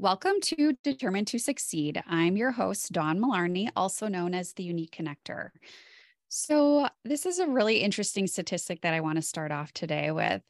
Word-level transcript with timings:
Welcome 0.00 0.40
to 0.44 0.72
Determined 0.82 1.26
to 1.26 1.38
Succeed. 1.38 2.02
I'm 2.06 2.34
your 2.34 2.52
host, 2.52 2.90
Dawn 2.90 3.20
Malarney, 3.20 3.68
also 3.76 4.08
known 4.08 4.32
as 4.32 4.54
the 4.54 4.62
Unique 4.62 4.96
Connector. 4.96 5.50
So, 6.30 6.88
this 7.04 7.26
is 7.26 7.38
a 7.38 7.46
really 7.46 7.80
interesting 7.80 8.26
statistic 8.26 8.80
that 8.80 8.94
I 8.94 9.00
want 9.00 9.16
to 9.16 9.22
start 9.22 9.52
off 9.52 9.74
today 9.74 10.10
with. 10.10 10.40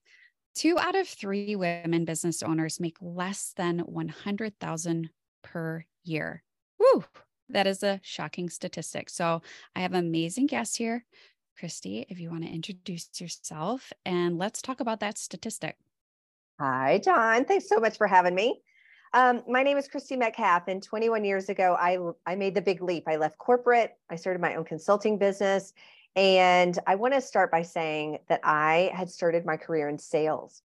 Two 0.54 0.78
out 0.78 0.94
of 0.94 1.08
three 1.08 1.56
women 1.56 2.04
business 2.04 2.44
owners 2.44 2.78
make 2.78 2.96
less 3.00 3.52
than 3.56 3.80
100,000 3.80 5.10
per 5.42 5.84
year. 6.04 6.44
Woo! 6.78 7.04
That 7.48 7.66
is 7.66 7.82
a 7.82 7.98
shocking 8.04 8.50
statistic. 8.50 9.10
So, 9.10 9.42
I 9.74 9.80
have 9.80 9.94
amazing 9.94 10.46
guests 10.46 10.76
here. 10.76 11.04
Christy, 11.58 12.06
if 12.08 12.20
you 12.20 12.30
want 12.30 12.44
to 12.44 12.50
introduce 12.50 13.08
yourself 13.20 13.92
and 14.06 14.38
let's 14.38 14.62
talk 14.62 14.78
about 14.78 15.00
that 15.00 15.18
statistic. 15.18 15.76
Hi, 16.60 16.98
Dawn. 16.98 17.46
Thanks 17.46 17.68
so 17.68 17.80
much 17.80 17.96
for 17.96 18.06
having 18.06 18.36
me. 18.36 18.62
Um, 19.12 19.42
my 19.48 19.64
name 19.64 19.76
is 19.76 19.88
Christy 19.88 20.14
Metcalf, 20.14 20.68
and 20.68 20.80
21 20.80 21.24
years 21.24 21.48
ago, 21.48 21.76
I, 21.80 21.98
I 22.30 22.36
made 22.36 22.54
the 22.54 22.62
big 22.62 22.80
leap. 22.80 23.04
I 23.08 23.16
left 23.16 23.38
corporate, 23.38 23.96
I 24.08 24.14
started 24.14 24.40
my 24.40 24.54
own 24.54 24.64
consulting 24.64 25.18
business. 25.18 25.72
And 26.16 26.78
I 26.86 26.96
want 26.96 27.14
to 27.14 27.20
start 27.20 27.50
by 27.50 27.62
saying 27.62 28.18
that 28.28 28.40
I 28.42 28.90
had 28.94 29.08
started 29.08 29.44
my 29.44 29.56
career 29.56 29.88
in 29.88 29.98
sales. 29.98 30.62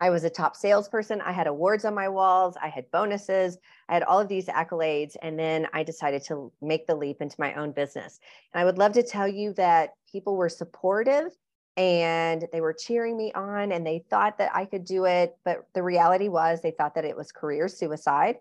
I 0.00 0.10
was 0.10 0.24
a 0.24 0.30
top 0.30 0.56
salesperson. 0.56 1.20
I 1.20 1.32
had 1.32 1.46
awards 1.48 1.84
on 1.84 1.94
my 1.94 2.08
walls. 2.08 2.56
I 2.60 2.68
had 2.68 2.90
bonuses. 2.92 3.58
I 3.88 3.94
had 3.94 4.02
all 4.04 4.20
of 4.20 4.28
these 4.28 4.46
accolades. 4.46 5.16
And 5.20 5.38
then 5.38 5.66
I 5.72 5.82
decided 5.82 6.22
to 6.26 6.52
make 6.60 6.86
the 6.86 6.94
leap 6.94 7.20
into 7.20 7.36
my 7.40 7.54
own 7.54 7.72
business. 7.72 8.20
And 8.52 8.60
I 8.60 8.64
would 8.64 8.78
love 8.78 8.92
to 8.92 9.02
tell 9.02 9.26
you 9.26 9.52
that 9.54 9.94
people 10.10 10.36
were 10.36 10.48
supportive 10.48 11.32
and 11.76 12.46
they 12.52 12.60
were 12.60 12.72
cheering 12.72 13.16
me 13.16 13.32
on 13.32 13.72
and 13.72 13.86
they 13.86 14.04
thought 14.10 14.38
that 14.38 14.54
I 14.54 14.64
could 14.66 14.84
do 14.84 15.06
it. 15.06 15.36
But 15.44 15.66
the 15.74 15.82
reality 15.82 16.28
was 16.28 16.60
they 16.60 16.70
thought 16.70 16.94
that 16.96 17.04
it 17.04 17.16
was 17.16 17.32
career 17.32 17.68
suicide 17.68 18.36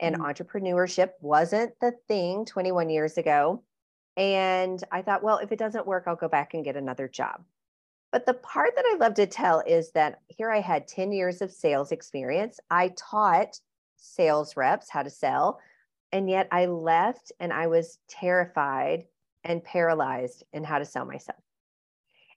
and 0.00 0.16
mm-hmm. 0.16 0.24
entrepreneurship 0.24 1.10
wasn't 1.20 1.72
the 1.80 1.92
thing 2.08 2.44
21 2.44 2.90
years 2.90 3.18
ago. 3.18 3.62
And 4.16 4.82
I 4.90 5.02
thought, 5.02 5.22
well, 5.22 5.38
if 5.38 5.52
it 5.52 5.58
doesn't 5.58 5.86
work, 5.86 6.04
I'll 6.06 6.16
go 6.16 6.28
back 6.28 6.54
and 6.54 6.64
get 6.64 6.76
another 6.76 7.08
job. 7.08 7.44
But 8.12 8.24
the 8.24 8.34
part 8.34 8.74
that 8.76 8.84
I 8.86 8.96
love 8.96 9.14
to 9.14 9.26
tell 9.26 9.62
is 9.66 9.90
that 9.92 10.20
here 10.28 10.50
I 10.50 10.60
had 10.60 10.88
10 10.88 11.12
years 11.12 11.42
of 11.42 11.50
sales 11.50 11.92
experience. 11.92 12.60
I 12.70 12.94
taught 12.96 13.58
sales 13.96 14.56
reps 14.56 14.88
how 14.88 15.02
to 15.02 15.10
sell. 15.10 15.60
And 16.12 16.30
yet 16.30 16.48
I 16.50 16.66
left 16.66 17.32
and 17.40 17.52
I 17.52 17.66
was 17.66 17.98
terrified 18.08 19.04
and 19.44 19.62
paralyzed 19.62 20.44
in 20.52 20.64
how 20.64 20.78
to 20.78 20.84
sell 20.84 21.04
myself. 21.04 21.38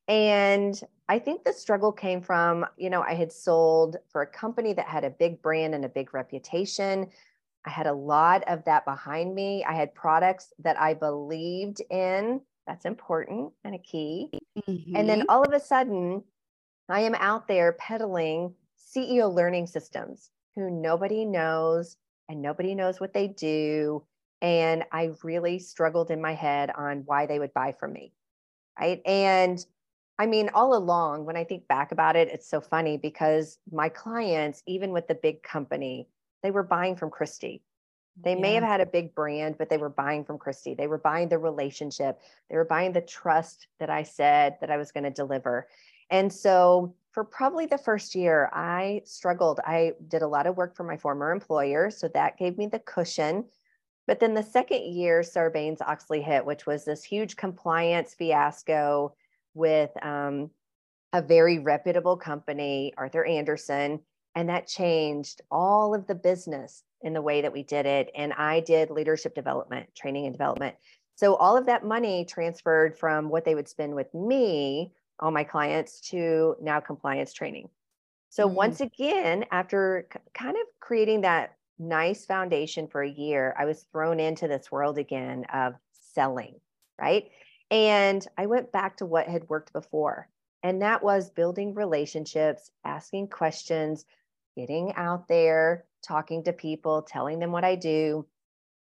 And 0.10 0.82
I 1.08 1.20
think 1.20 1.44
the 1.44 1.54
struggle 1.54 1.92
came 1.92 2.20
from, 2.20 2.66
you 2.78 2.90
know, 2.90 3.04
I 3.04 3.14
had 3.14 3.32
sold 3.32 3.98
for 4.12 4.24
a 4.24 4.28
company 4.28 4.74
that 4.74 4.88
had 4.88 5.04
a 5.04 5.12
big 5.12 5.40
brand 5.42 5.76
and 5.76 5.86
a 5.86 5.90
big 5.90 6.16
reputation. 6.16 7.08
I 7.66 7.70
had 7.70 7.86
a 7.86 7.94
lot 7.94 8.44
of 8.48 8.66
that 8.66 8.86
behind 8.86 9.36
me. 9.36 9.64
I 9.64 9.74
had 9.74 9.94
products 9.94 10.52
that 10.60 10.80
I 10.82 10.96
believed 10.96 11.82
in. 11.92 12.42
That's 12.66 12.86
important 12.86 13.54
and 13.64 13.76
a 13.76 13.80
key. 13.80 14.30
Mm-hmm. 14.68 14.96
And 14.96 15.08
then 15.08 15.20
mm-hmm. 15.20 15.30
all 15.30 15.44
of 15.44 15.54
a 15.54 15.60
sudden, 15.60 16.24
I 16.90 17.02
am 17.02 17.16
out 17.16 17.48
there 17.48 17.74
peddling 17.74 18.56
CEO 18.78 19.32
learning 19.32 19.68
systems 19.68 20.32
who 20.56 20.72
nobody 20.72 21.24
knows 21.24 21.98
and 22.30 22.42
nobody 22.42 22.74
knows 22.74 23.00
what 23.00 23.14
they 23.14 23.28
do. 23.28 24.04
And 24.42 24.86
I 24.92 25.12
really 25.22 25.60
struggled 25.60 26.10
in 26.10 26.20
my 26.20 26.34
head 26.34 26.72
on 26.76 27.04
why 27.06 27.28
they 27.28 27.38
would 27.38 27.54
buy 27.54 27.76
from 27.80 27.94
me. 27.94 28.12
Right. 28.80 29.02
And 29.06 29.64
I 30.20 30.26
mean, 30.26 30.50
all 30.54 30.76
along, 30.76 31.24
when 31.26 31.38
I 31.38 31.46
think 31.46 31.66
back 31.70 31.94
about 31.94 32.18
it, 32.18 32.28
it's 32.28 32.48
so 32.48 32.60
funny 32.60 32.98
because 32.98 33.58
my 33.72 33.88
clients, 33.88 34.62
even 34.68 34.92
with 34.92 35.08
the 35.08 35.16
big 35.16 35.42
company, 35.42 36.10
they 36.44 36.52
were 36.52 36.62
buying 36.62 36.98
from 36.98 37.10
Christy. 37.10 37.64
They 38.22 38.34
yeah. 38.34 38.42
may 38.42 38.54
have 38.56 38.64
had 38.64 38.82
a 38.82 38.86
big 38.86 39.16
brand, 39.16 39.56
but 39.58 39.70
they 39.70 39.78
were 39.78 39.90
buying 39.90 40.26
from 40.26 40.38
Christy. 40.38 40.74
They 40.74 40.88
were 40.88 40.98
buying 40.98 41.30
the 41.30 41.38
relationship. 41.38 42.20
They 42.50 42.58
were 42.58 42.66
buying 42.66 42.92
the 42.92 43.00
trust 43.00 43.68
that 43.80 43.90
I 43.90 44.04
said 44.04 44.58
that 44.60 44.70
I 44.70 44.76
was 44.76 44.92
going 44.92 45.06
to 45.06 45.10
deliver. 45.10 45.70
And 46.10 46.32
so, 46.32 46.96
for 47.12 47.24
probably 47.24 47.66
the 47.66 47.78
first 47.78 48.14
year, 48.14 48.50
I 48.54 49.02
struggled. 49.06 49.62
I 49.66 49.94
did 50.10 50.22
a 50.22 50.28
lot 50.28 50.48
of 50.48 50.58
work 50.58 50.76
for 50.76 50.84
my 50.84 50.98
former 50.98 51.32
employer. 51.32 51.90
So 51.90 52.08
that 52.10 52.38
gave 52.38 52.58
me 52.58 52.68
the 52.68 52.80
cushion. 52.80 53.46
But 54.06 54.20
then 54.20 54.34
the 54.34 54.44
second 54.44 54.84
year, 54.84 55.22
Sarbanes 55.22 55.82
Oxley 55.82 56.22
hit, 56.22 56.46
which 56.46 56.66
was 56.66 56.86
this 56.86 57.04
huge 57.04 57.36
compliance 57.36 58.14
fiasco 58.14 59.14
with 59.54 59.92
um, 60.04 60.50
a 61.14 61.22
very 61.22 61.60
reputable 61.60 62.18
company, 62.18 62.94
Arthur 62.98 63.26
Andersen, 63.26 64.00
and 64.36 64.50
that 64.50 64.68
changed 64.68 65.42
all 65.50 65.96
of 65.96 66.08
the 66.08 66.16
business 66.16 66.84
in 67.02 67.14
the 67.14 67.22
way 67.22 67.42
that 67.42 67.54
we 67.54 67.64
did 67.64 67.86
it. 67.86 68.12
And 68.16 68.34
I 68.34 68.60
did 68.60 68.90
leadership 68.90 69.34
development, 69.34 69.90
training 69.96 70.26
and 70.26 70.34
development. 70.34 70.76
So 71.16 71.36
all 71.36 71.58
of 71.58 71.66
that 71.66 71.86
money 71.86 72.26
transferred 72.26 72.98
from 72.98 73.30
what 73.30 73.44
they 73.44 73.56
would 73.56 73.68
spend 73.68 73.96
with 73.96 74.14
me, 74.14 74.94
all 75.20 75.32
my 75.32 75.44
clients, 75.44 76.00
to 76.12 76.56
now 76.62 76.80
compliance 76.80 77.34
training. 77.34 77.70
So 78.30 78.46
mm-hmm. 78.46 78.56
once 78.56 78.82
again, 78.82 79.46
after 79.52 80.08
c- 80.14 80.20
kind 80.34 80.56
of 80.56 80.64
creating 80.80 81.22
that 81.22 81.56
nice 81.78 82.26
foundation 82.26 82.88
for 82.88 83.02
a 83.02 83.10
year, 83.10 83.56
I 83.58 83.66
was 83.66 83.86
thrown 83.92 84.20
into 84.20 84.48
this 84.48 84.72
world 84.72 84.98
again 84.98 85.46
of 85.52 85.74
selling, 85.92 86.56
right? 87.00 87.30
And 87.72 88.26
I 88.38 88.48
went 88.48 88.72
back 88.72 88.98
to 88.98 89.06
what 89.06 89.28
had 89.28 89.50
worked 89.50 89.74
before, 89.74 90.28
and 90.64 90.82
that 90.82 91.04
was 91.04 91.30
building 91.30 91.76
relationships, 91.76 92.72
asking 92.84 93.28
questions, 93.28 94.06
getting 94.56 94.94
out 94.96 95.28
there, 95.28 95.86
talking 96.02 96.44
to 96.44 96.54
people, 96.54 97.04
telling 97.04 97.40
them 97.40 97.52
what 97.52 97.64
I 97.64 97.76
do. 97.76 98.26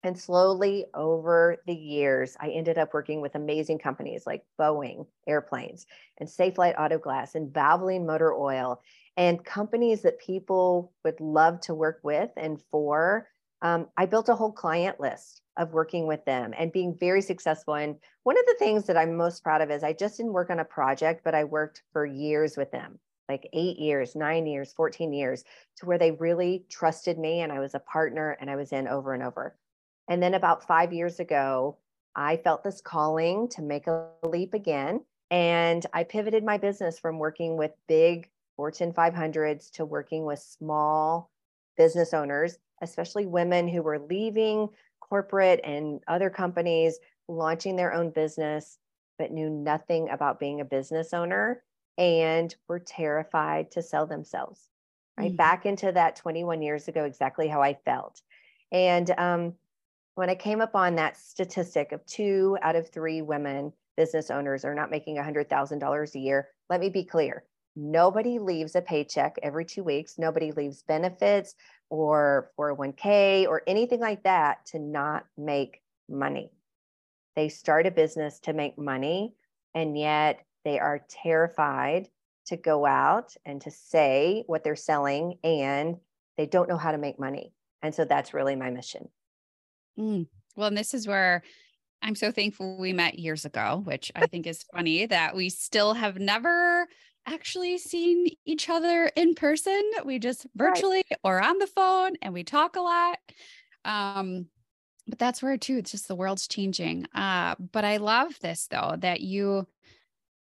And 0.04 0.20
slowly 0.20 0.86
over 0.94 1.58
the 1.66 1.74
years, 1.74 2.38
I 2.40 2.50
ended 2.50 2.78
up 2.78 2.94
working 2.94 3.22
with 3.22 3.34
amazing 3.34 3.80
companies 3.80 4.28
like 4.28 4.46
Boeing 4.60 5.08
Airplanes 5.26 5.88
and 6.20 6.30
Safelite 6.30 6.80
Auto 6.80 7.00
Glass 7.00 7.34
and 7.34 7.52
Valvoline 7.52 8.06
Motor 8.06 8.34
Oil 8.36 8.82
and 9.18 9.44
companies 9.44 10.04
that 10.04 10.20
people 10.20 10.94
would 11.04 11.20
love 11.20 11.60
to 11.62 11.74
work 11.74 12.02
with 12.04 12.30
and 12.38 12.62
for. 12.70 13.28
Um, 13.62 13.88
I 13.98 14.06
built 14.06 14.30
a 14.30 14.36
whole 14.36 14.52
client 14.52 15.00
list 15.00 15.42
of 15.58 15.74
working 15.74 16.08
with 16.08 16.24
them 16.26 16.54
and 16.58 16.72
being 16.72 16.96
very 16.98 17.22
successful. 17.22 17.76
And 17.76 17.96
one 18.24 18.38
of 18.38 18.46
the 18.46 18.56
things 18.60 18.86
that 18.86 18.98
I'm 18.98 19.16
most 19.16 19.44
proud 19.44 19.62
of 19.62 19.72
is 19.72 19.84
I 19.84 19.94
just 19.94 20.18
didn't 20.18 20.34
work 20.34 20.50
on 20.50 20.60
a 20.60 20.66
project, 20.66 21.22
but 21.24 21.34
I 21.34 21.46
worked 21.46 21.84
for 21.94 22.06
years 22.06 22.58
with 22.58 22.72
them 22.72 23.00
like 23.30 23.50
eight 23.54 23.80
years, 23.80 24.16
nine 24.16 24.46
years, 24.46 24.74
14 24.74 25.14
years 25.14 25.44
to 25.78 25.86
where 25.86 25.98
they 25.98 26.12
really 26.12 26.66
trusted 26.70 27.18
me 27.18 27.42
and 27.42 27.52
I 27.52 27.60
was 27.60 27.76
a 27.76 27.80
partner 27.80 28.38
and 28.40 28.50
I 28.50 28.56
was 28.56 28.72
in 28.72 28.88
over 28.88 29.14
and 29.14 29.24
over. 29.24 29.56
And 30.08 30.22
then 30.22 30.36
about 30.36 30.68
five 30.68 30.94
years 30.94 31.20
ago, 31.20 31.78
I 32.16 32.38
felt 32.38 32.64
this 32.64 32.82
calling 32.82 33.50
to 33.50 33.62
make 33.62 33.88
a 33.88 34.08
leap 34.24 34.54
again. 34.54 35.04
And 35.32 35.86
I 35.94 36.04
pivoted 36.04 36.44
my 36.44 36.58
business 36.58 37.00
from 37.00 37.18
working 37.18 37.58
with 37.58 37.72
big 37.88 38.30
Fortune 38.56 38.94
500s 38.94 39.72
to 39.72 39.86
working 39.86 40.24
with 40.26 40.40
small 40.40 41.32
business 41.76 42.14
owners, 42.14 42.58
especially 42.90 43.26
women 43.26 43.68
who 43.68 43.82
were 43.82 44.00
leaving 44.00 44.70
corporate 45.00 45.60
and 45.64 46.00
other 46.08 46.30
companies 46.30 47.00
launching 47.28 47.76
their 47.76 47.94
own 47.94 48.10
business, 48.10 48.78
but 49.18 49.32
knew 49.32 49.50
nothing 49.50 50.10
about 50.10 50.40
being 50.40 50.62
a 50.62 50.66
business 50.66 51.14
owner 51.14 51.64
and 51.98 52.56
were 52.68 52.80
terrified 52.80 53.72
to 53.72 53.82
sell 53.82 54.06
themselves. 54.06 54.70
Right 55.18 55.30
mm-hmm. 55.30 55.38
back 55.38 55.66
into 55.66 55.92
that 55.92 56.18
21 56.18 56.62
years 56.62 56.88
ago, 56.88 57.06
exactly 57.06 57.48
how 57.48 57.62
I 57.62 57.74
felt. 57.86 58.22
And 58.72 59.10
um, 59.18 59.54
when 60.16 60.30
I 60.30 60.36
came 60.36 60.60
up 60.60 60.76
on 60.76 60.96
that 60.96 61.18
statistic 61.18 61.92
of 61.92 62.06
two 62.06 62.58
out 62.62 62.76
of 62.76 62.90
three 62.90 63.22
women 63.22 63.72
business 63.96 64.30
owners 64.30 64.66
are 64.66 64.76
not 64.76 64.92
making 64.92 65.16
$100,000 65.16 66.16
a 66.16 66.20
year, 66.20 66.50
let 66.70 66.80
me 66.82 66.90
be 66.90 67.06
clear 67.06 67.46
nobody 67.78 68.40
leaves 68.40 68.76
a 68.76 68.82
paycheck 68.82 69.36
every 69.44 69.66
two 69.66 69.84
weeks. 69.84 70.18
Nobody 70.18 70.52
leaves 70.52 70.84
benefits 70.84 71.56
or 71.90 72.52
401k 72.58 73.48
or 73.48 73.62
anything 73.68 74.00
like 74.00 74.24
that 74.24 74.66
to 74.68 74.80
not 74.80 75.26
make 75.38 75.82
money. 76.10 76.52
They 77.36 77.50
start 77.50 77.86
a 77.86 77.92
business 77.92 78.40
to 78.42 78.54
make 78.54 78.78
money, 78.78 79.34
and 79.74 79.98
yet 79.98 80.46
they 80.64 80.80
are 80.80 81.06
terrified 81.10 82.08
to 82.48 82.58
go 82.58 82.86
out 82.86 83.36
and 83.46 83.62
to 83.62 83.72
say 83.72 84.44
what 84.48 84.64
they're 84.64 84.76
selling, 84.76 85.38
and 85.44 85.98
they 86.38 86.46
don't 86.46 86.70
know 86.70 86.78
how 86.78 86.92
to 86.92 86.98
make 86.98 87.20
money. 87.20 87.54
And 87.82 87.94
so 87.94 88.06
that's 88.06 88.34
really 88.34 88.56
my 88.56 88.70
mission. 88.70 89.10
Mm. 90.00 90.28
Well, 90.56 90.68
and 90.68 90.78
this 90.78 90.94
is 90.94 91.08
where 91.08 91.44
I'm 92.02 92.16
so 92.16 92.32
thankful 92.32 92.78
we 92.78 92.94
met 92.94 93.20
years 93.20 93.46
ago, 93.46 93.82
which 93.84 94.12
I 94.16 94.28
think 94.28 94.48
is 94.48 94.64
funny 94.74 95.06
that 95.06 95.36
we 95.36 95.50
still 95.50 95.94
have 95.94 96.20
never 96.20 96.88
actually 97.26 97.78
seen 97.78 98.28
each 98.46 98.70
other 98.70 99.12
in 99.16 99.36
person. 99.36 99.82
We 100.06 100.20
just 100.20 100.46
virtually 100.56 101.04
right. 101.10 101.20
or 101.24 101.42
on 101.42 101.58
the 101.58 101.68
phone 101.68 102.14
and 102.22 102.34
we 102.34 102.44
talk 102.44 102.76
a 102.76 102.82
lot. 102.82 103.20
Um, 103.84 104.48
but 105.08 105.20
that's 105.20 105.42
where 105.42 105.58
too, 105.58 105.78
it's 105.78 105.92
just 105.92 106.08
the 106.08 106.16
world's 106.16 106.48
changing. 106.48 107.06
Uh, 107.14 107.56
but 107.60 107.86
I 107.86 107.98
love 107.98 108.40
this 108.42 108.68
though, 108.70 108.96
that 109.00 109.22
you 109.22 109.68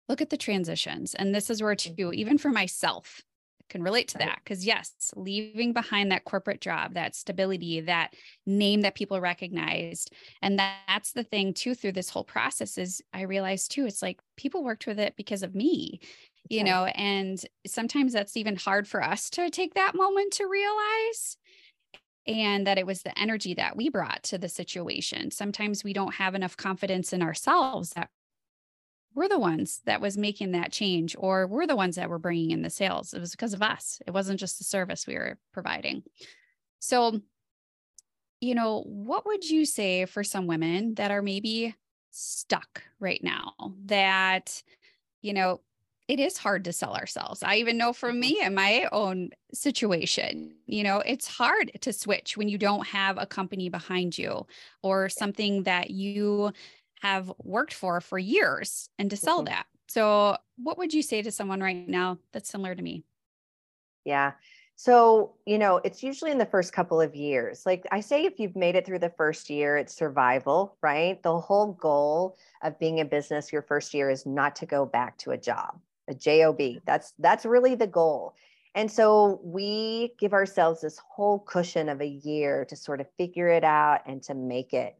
look 0.08 0.22
at 0.22 0.30
the 0.30 0.38
transitions. 0.38 1.16
And 1.16 1.34
this 1.34 1.50
is 1.50 1.62
where 1.62 1.76
too, 1.76 2.12
even 2.14 2.38
for 2.38 2.50
myself, 2.50 3.22
can 3.70 3.82
relate 3.82 4.10
to 4.10 4.20
that 4.20 4.40
because 4.44 4.66
yes 4.66 4.92
leaving 5.16 5.74
behind 5.74 6.12
that 6.12 6.26
corporate 6.26 6.62
job 6.62 6.94
that 6.94 7.16
stability 7.16 7.82
that 7.82 8.14
name 8.46 8.82
that 8.82 8.94
people 8.94 9.20
recognized 9.20 10.14
and 10.42 10.60
that's 10.60 11.14
the 11.14 11.24
thing 11.24 11.54
too 11.54 11.74
through 11.74 11.92
this 11.92 12.10
whole 12.10 12.24
process 12.24 12.78
is 12.78 13.02
i 13.14 13.22
realized 13.22 13.72
too 13.72 13.86
it's 13.86 14.02
like 14.02 14.20
people 14.38 14.64
worked 14.64 14.86
with 14.86 15.00
it 15.00 15.16
because 15.18 15.42
of 15.42 15.56
me 15.56 16.00
you 16.50 16.62
okay. 16.62 16.70
know 16.70 16.86
and 16.86 17.46
sometimes 17.66 18.14
that's 18.14 18.38
even 18.38 18.56
hard 18.56 18.88
for 18.88 19.04
us 19.04 19.30
to 19.30 19.50
take 19.50 19.74
that 19.74 19.96
moment 19.96 20.34
to 20.34 20.46
realize 20.46 21.38
and 22.26 22.66
that 22.68 22.78
it 22.78 22.86
was 22.86 23.02
the 23.02 23.18
energy 23.20 23.54
that 23.54 23.76
we 23.76 23.90
brought 23.90 24.24
to 24.24 24.38
the 24.38 24.48
situation. 24.48 25.30
Sometimes 25.30 25.84
we 25.84 25.92
don't 25.92 26.16
have 26.16 26.36
enough 26.36 26.56
confidence 26.56 27.12
in 27.12 27.22
ourselves 27.22 27.90
that 27.92 28.10
we're 29.16 29.30
the 29.30 29.40
ones 29.40 29.82
that 29.86 30.02
was 30.02 30.18
making 30.18 30.52
that 30.52 30.72
change 30.72 31.16
or 31.18 31.48
we're 31.48 31.68
the 31.68 31.76
ones 31.76 31.96
that 31.96 32.10
were 32.10 32.20
bringing 32.20 32.52
in 32.52 32.62
the 32.62 32.70
sales 32.70 33.14
it 33.14 33.20
was 33.20 33.32
because 33.32 33.54
of 33.54 33.62
us 33.62 34.02
it 34.08 34.12
wasn't 34.12 34.40
just 34.40 34.58
the 34.58 34.64
service 34.64 35.06
we 35.06 35.16
were 35.16 35.38
providing 35.54 36.02
so 36.80 37.20
you 38.40 38.56
know 38.56 38.82
what 38.88 39.26
would 39.26 39.48
you 39.48 39.66
say 39.66 40.06
for 40.06 40.24
some 40.24 40.48
women 40.48 40.96
that 40.96 41.12
are 41.12 41.22
maybe 41.22 41.76
stuck 42.10 42.84
right 43.00 43.24
now 43.24 43.54
that 43.86 44.64
you 45.22 45.34
know 45.34 45.62
it 46.08 46.20
is 46.20 46.38
hard 46.38 46.66
to 46.66 46.74
sell 46.74 46.96
ourselves. 46.96 47.44
I 47.44 47.56
even 47.56 47.78
know 47.78 47.94
from 47.94 48.12
mm-hmm. 48.12 48.20
me 48.20 48.42
in 48.42 48.54
my 48.54 48.88
own 48.92 49.30
situation, 49.54 50.56
you 50.66 50.84
know, 50.84 51.00
it's 51.00 51.28
hard 51.28 51.72
to 51.82 51.94
switch 51.94 52.36
when 52.36 52.50
you 52.50 52.58
don't 52.58 52.86
have 52.88 53.18
a 53.18 53.26
company 53.26 53.70
behind 53.70 54.18
you 54.18 54.46
or 54.82 55.10
something 55.10 55.64
that 55.64 55.92
you 55.92 56.52
have 57.02 57.32
worked 57.44 57.74
for 57.74 58.02
for 58.02 58.18
years 58.18 58.90
and 59.00 59.10
to 59.10 59.18
sell 59.18 59.40
mm-hmm. 59.40 59.54
that. 59.54 59.66
So, 59.88 60.38
what 60.58 60.78
would 60.78 60.94
you 60.94 61.02
say 61.02 61.22
to 61.22 61.32
someone 61.32 61.62
right 61.62 61.88
now 61.88 62.18
that's 62.32 62.50
similar 62.50 62.74
to 62.74 62.82
me? 62.82 63.04
Yeah. 64.06 64.34
So, 64.76 65.36
you 65.46 65.60
know, 65.60 65.80
it's 65.84 66.02
usually 66.02 66.32
in 66.32 66.38
the 66.38 66.46
first 66.46 66.74
couple 66.74 67.00
of 67.00 67.16
years. 67.16 67.66
Like 67.66 67.86
I 67.92 68.00
say, 68.00 68.26
if 68.26 68.40
you've 68.40 68.56
made 68.56 68.76
it 68.76 68.86
through 68.86 69.00
the 69.00 69.10
first 69.12 69.50
year, 69.50 69.78
it's 69.78 69.96
survival, 69.96 70.78
right? 70.82 71.22
The 71.22 71.40
whole 71.40 71.74
goal 71.74 72.38
of 72.64 72.80
being 72.80 72.98
in 72.98 73.08
business 73.08 73.54
your 73.54 73.62
first 73.62 73.94
year 73.94 74.10
is 74.10 74.26
not 74.26 74.56
to 74.58 74.66
go 74.66 74.86
back 74.86 75.18
to 75.20 75.32
a 75.32 75.38
job, 75.38 75.80
a 76.10 76.14
job. 76.14 76.60
That's 76.86 77.14
that's 77.20 77.46
really 77.46 77.76
the 77.76 77.88
goal. 77.88 78.36
And 78.76 78.92
so 78.92 79.40
we 79.44 80.14
give 80.20 80.34
ourselves 80.34 80.82
this 80.82 81.00
whole 81.08 81.40
cushion 81.40 81.90
of 81.90 82.02
a 82.02 82.08
year 82.08 82.66
to 82.66 82.76
sort 82.76 83.02
of 83.02 83.08
figure 83.18 83.48
it 83.48 83.64
out 83.64 84.02
and 84.08 84.22
to 84.24 84.34
make 84.34 84.74
it. 84.74 84.96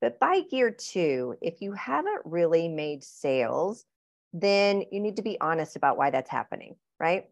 But 0.00 0.20
by 0.20 0.42
year 0.50 0.70
two, 0.70 1.36
if 1.40 1.60
you 1.60 1.72
haven't 1.72 2.22
really 2.24 2.68
made 2.68 3.02
sales, 3.02 3.84
then 4.32 4.84
you 4.92 5.00
need 5.00 5.16
to 5.16 5.22
be 5.22 5.40
honest 5.40 5.74
about 5.74 5.96
why 5.96 6.10
that's 6.10 6.30
happening, 6.30 6.76
right? 7.00 7.24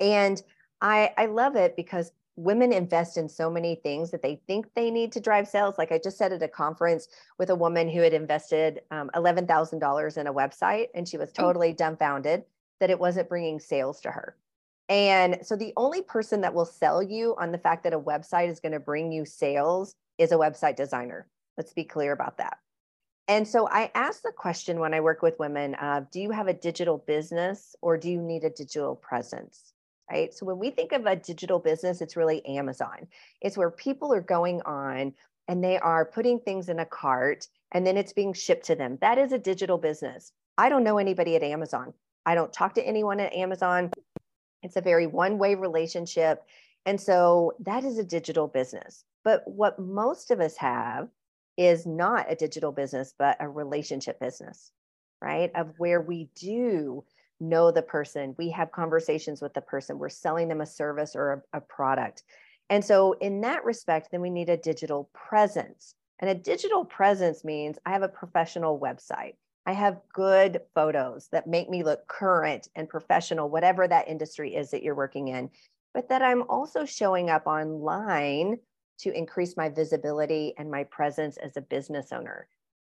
And 0.00 0.40
I, 0.80 1.12
I 1.16 1.26
love 1.26 1.56
it 1.56 1.76
because 1.76 2.10
women 2.36 2.72
invest 2.72 3.16
in 3.16 3.28
so 3.28 3.50
many 3.50 3.74
things 3.74 4.10
that 4.10 4.22
they 4.22 4.40
think 4.46 4.66
they 4.74 4.90
need 4.90 5.12
to 5.12 5.20
drive 5.20 5.46
sales. 5.46 5.76
Like 5.76 5.92
I 5.92 5.98
just 5.98 6.16
said 6.16 6.32
at 6.32 6.42
a 6.42 6.48
conference 6.48 7.08
with 7.38 7.50
a 7.50 7.54
woman 7.54 7.88
who 7.88 8.00
had 8.00 8.14
invested 8.14 8.80
um, 8.90 9.10
$11,000 9.14 10.16
in 10.16 10.26
a 10.26 10.32
website 10.34 10.86
and 10.94 11.06
she 11.06 11.18
was 11.18 11.30
oh. 11.38 11.42
totally 11.42 11.72
dumbfounded 11.72 12.44
that 12.80 12.90
it 12.90 12.98
wasn't 12.98 13.28
bringing 13.28 13.60
sales 13.60 14.00
to 14.00 14.10
her. 14.10 14.36
And 14.88 15.38
so 15.42 15.56
the 15.56 15.72
only 15.76 16.02
person 16.02 16.40
that 16.40 16.54
will 16.54 16.64
sell 16.64 17.02
you 17.02 17.34
on 17.38 17.52
the 17.52 17.58
fact 17.58 17.84
that 17.84 17.92
a 17.92 18.00
website 18.00 18.48
is 18.48 18.60
going 18.60 18.72
to 18.72 18.80
bring 18.80 19.12
you 19.12 19.24
sales 19.24 19.94
is 20.18 20.32
a 20.32 20.36
website 20.36 20.76
designer. 20.76 21.28
Let's 21.56 21.72
be 21.72 21.84
clear 21.84 22.12
about 22.12 22.38
that. 22.38 22.58
And 23.28 23.46
so 23.46 23.68
I 23.68 23.90
ask 23.94 24.22
the 24.22 24.32
question 24.32 24.80
when 24.80 24.94
I 24.94 25.00
work 25.00 25.22
with 25.22 25.38
women 25.38 25.74
of 25.76 26.10
do 26.10 26.20
you 26.20 26.30
have 26.32 26.48
a 26.48 26.54
digital 26.54 26.98
business 26.98 27.76
or 27.80 27.96
do 27.96 28.10
you 28.10 28.20
need 28.20 28.44
a 28.44 28.50
digital 28.50 28.96
presence? 28.96 29.72
Right. 30.10 30.34
So 30.34 30.44
when 30.44 30.58
we 30.58 30.70
think 30.70 30.92
of 30.92 31.06
a 31.06 31.16
digital 31.16 31.58
business, 31.58 32.02
it's 32.02 32.16
really 32.16 32.44
Amazon. 32.44 33.06
It's 33.40 33.56
where 33.56 33.70
people 33.70 34.12
are 34.12 34.20
going 34.20 34.60
on 34.62 35.14
and 35.48 35.64
they 35.64 35.78
are 35.78 36.04
putting 36.04 36.38
things 36.38 36.68
in 36.68 36.80
a 36.80 36.86
cart 36.86 37.48
and 37.72 37.86
then 37.86 37.96
it's 37.96 38.12
being 38.12 38.32
shipped 38.32 38.66
to 38.66 38.74
them. 38.74 38.98
That 39.00 39.16
is 39.18 39.32
a 39.32 39.38
digital 39.38 39.78
business. 39.78 40.32
I 40.58 40.68
don't 40.68 40.84
know 40.84 40.98
anybody 40.98 41.34
at 41.36 41.42
Amazon. 41.42 41.94
I 42.26 42.34
don't 42.34 42.52
talk 42.52 42.74
to 42.74 42.86
anyone 42.86 43.20
at 43.20 43.32
Amazon. 43.32 43.90
It's 44.62 44.76
a 44.76 44.82
very 44.82 45.06
one 45.06 45.38
way 45.38 45.54
relationship. 45.54 46.44
And 46.84 47.00
so 47.00 47.54
that 47.60 47.84
is 47.84 47.98
a 47.98 48.04
digital 48.04 48.48
business. 48.48 49.04
But 49.24 49.42
what 49.46 49.78
most 49.78 50.30
of 50.30 50.40
us 50.40 50.56
have 50.56 51.08
is 51.56 51.86
not 51.86 52.30
a 52.30 52.36
digital 52.36 52.72
business, 52.72 53.14
but 53.18 53.36
a 53.40 53.48
relationship 53.48 54.18
business, 54.20 54.72
right? 55.20 55.50
Of 55.54 55.78
where 55.78 56.00
we 56.00 56.28
do 56.34 57.04
know 57.42 57.70
the 57.70 57.82
person, 57.82 58.34
we 58.38 58.50
have 58.50 58.72
conversations 58.72 59.42
with 59.42 59.52
the 59.54 59.60
person, 59.60 59.98
we're 59.98 60.08
selling 60.08 60.48
them 60.48 60.60
a 60.60 60.66
service 60.66 61.14
or 61.14 61.44
a, 61.52 61.58
a 61.58 61.60
product. 61.60 62.22
And 62.70 62.84
so, 62.84 63.12
in 63.14 63.42
that 63.42 63.64
respect, 63.64 64.08
then 64.10 64.22
we 64.22 64.30
need 64.30 64.48
a 64.48 64.56
digital 64.56 65.10
presence. 65.12 65.94
And 66.20 66.30
a 66.30 66.34
digital 66.34 66.84
presence 66.84 67.44
means 67.44 67.78
I 67.84 67.90
have 67.90 68.02
a 68.02 68.08
professional 68.08 68.78
website. 68.78 69.34
I 69.66 69.72
have 69.72 70.00
good 70.12 70.60
photos 70.74 71.28
that 71.32 71.46
make 71.46 71.68
me 71.68 71.84
look 71.84 72.06
current 72.08 72.68
and 72.74 72.88
professional, 72.88 73.48
whatever 73.48 73.86
that 73.86 74.08
industry 74.08 74.54
is 74.54 74.70
that 74.70 74.82
you're 74.82 74.94
working 74.94 75.28
in, 75.28 75.50
but 75.94 76.08
that 76.08 76.22
I'm 76.22 76.42
also 76.48 76.84
showing 76.84 77.30
up 77.30 77.46
online 77.46 78.58
to 79.00 79.12
increase 79.12 79.56
my 79.56 79.68
visibility 79.68 80.54
and 80.56 80.70
my 80.70 80.84
presence 80.84 81.36
as 81.36 81.56
a 81.56 81.60
business 81.60 82.12
owner. 82.12 82.48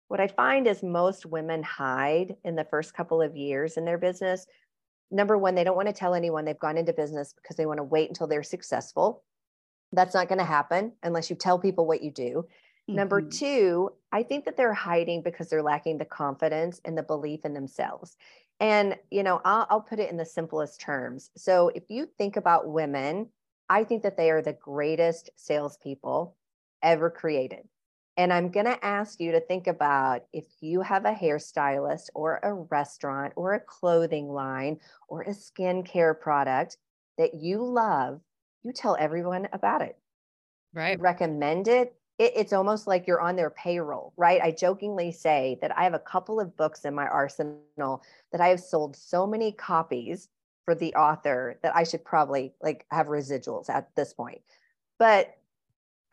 What 0.09 0.21
I 0.21 0.29
find 0.29 0.67
is 0.67 0.83
most 0.83 1.27
women 1.27 1.63
hide 1.63 2.37
in 2.45 2.55
the 2.55 2.65
first 2.65 2.95
couple 2.95 3.21
of 3.21 3.37
years 3.37 3.77
in 3.77 3.85
their 3.85 3.99
business. 3.99 4.47
Number 5.11 5.37
one, 5.37 5.55
they 5.55 5.65
don't 5.65 5.77
want 5.77 5.89
to 5.89 5.95
tell 5.95 6.15
anyone 6.15 6.45
they've 6.45 6.59
gone 6.59 6.77
into 6.77 6.93
business 6.93 7.33
because 7.33 7.57
they 7.57 7.67
want 7.67 7.79
to 7.79 7.85
wait 7.85 8.09
until 8.09 8.27
they're 8.27 8.43
successful. 8.43 9.25
That's 9.93 10.15
not 10.15 10.29
going 10.29 10.39
to 10.39 10.45
happen 10.45 10.93
unless 11.03 11.31
you 11.31 11.37
tell 11.37 11.59
people 11.59 11.87
what 11.87 12.03
you 12.03 12.11
do. 12.11 12.47
Mm-hmm. 12.89 12.97
Number 12.97 13.21
two, 13.21 13.91
I 14.13 14.23
think 14.23 14.45
that 14.45 14.57
they're 14.57 14.75
hiding 14.75 15.23
because 15.23 15.49
they're 15.49 15.63
lacking 15.63 15.99
the 15.99 16.05
confidence 16.05 16.81
and 16.85 16.97
the 16.97 17.03
belief 17.03 17.45
in 17.45 17.55
themselves. 17.55 18.17
And, 18.59 18.97
you 19.11 19.23
know, 19.23 19.41
I'll, 19.45 19.67
I'll 19.71 19.81
put 19.81 20.01
it 20.01 20.11
in 20.11 20.17
the 20.17 20.25
simplest 20.25 20.81
terms. 20.81 21.31
So 21.37 21.71
if 21.75 21.85
you 21.89 22.09
think 22.19 22.37
about 22.37 22.69
women 22.69 23.29
I 23.69 23.85
think 23.85 24.03
that 24.03 24.17
they 24.17 24.31
are 24.31 24.43
the 24.43 24.53
greatest 24.53 25.31
salespeople 25.37 26.37
ever 26.83 27.11
created. 27.11 27.69
And 28.17 28.33
I'm 28.33 28.51
going 28.51 28.67
to 28.67 28.85
ask 28.85 29.21
you 29.21 29.33
to 29.33 29.41
think 29.41 29.67
about 29.67 30.25
if 30.33 30.47
you 30.61 30.81
have 30.81 31.05
a 31.05 31.13
hairstylist 31.13 32.09
or 32.15 32.41
a 32.43 32.55
restaurant 32.55 33.35
or 33.37 33.55
a 33.55 33.61
clothing 33.61 34.29
line 34.29 34.81
or 35.09 35.23
a 35.23 35.31
skincare 35.31 36.19
product 36.19 36.79
that 37.19 37.35
you 37.35 37.63
love, 37.63 38.21
you 38.63 38.73
tell 38.73 38.97
everyone 38.99 39.49
about 39.53 39.83
it. 39.83 39.99
Right. 40.73 40.97
You 40.97 41.03
recommend 41.03 41.69
it. 41.69 41.95
it. 42.19 42.33
It's 42.35 42.55
almost 42.55 42.87
like 42.87 43.07
you're 43.07 43.21
on 43.21 43.37
their 43.37 43.51
payroll, 43.51 44.15
right? 44.17 44.41
I 44.43 44.51
jokingly 44.51 45.13
say 45.13 45.59
that 45.61 45.77
I 45.77 45.85
have 45.85 45.95
a 45.95 45.99
couple 45.99 46.41
of 46.41 46.57
books 46.57 46.87
in 46.87 46.95
my 46.95 47.07
arsenal 47.07 48.03
that 48.33 48.41
I 48.41 48.49
have 48.49 48.61
sold 48.61 48.97
so 48.97 49.27
many 49.27 49.53
copies 49.53 50.29
for 50.65 50.75
the 50.75 50.95
author 50.95 51.59
that 51.63 51.77
I 51.77 51.85
should 51.85 52.05
probably 52.05 52.55
like 52.63 52.87
have 52.91 53.07
residuals 53.07 53.69
at 53.71 53.95
this 53.95 54.13
point. 54.15 54.41
But 54.99 55.37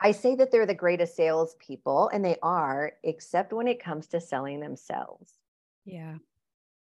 I 0.00 0.12
say 0.12 0.34
that 0.36 0.50
they're 0.50 0.66
the 0.66 0.74
greatest 0.74 1.16
salespeople, 1.16 2.10
and 2.12 2.24
they 2.24 2.36
are, 2.42 2.92
except 3.02 3.52
when 3.52 3.68
it 3.68 3.82
comes 3.82 4.08
to 4.08 4.20
selling 4.20 4.60
themselves. 4.60 5.32
Yeah. 5.84 6.16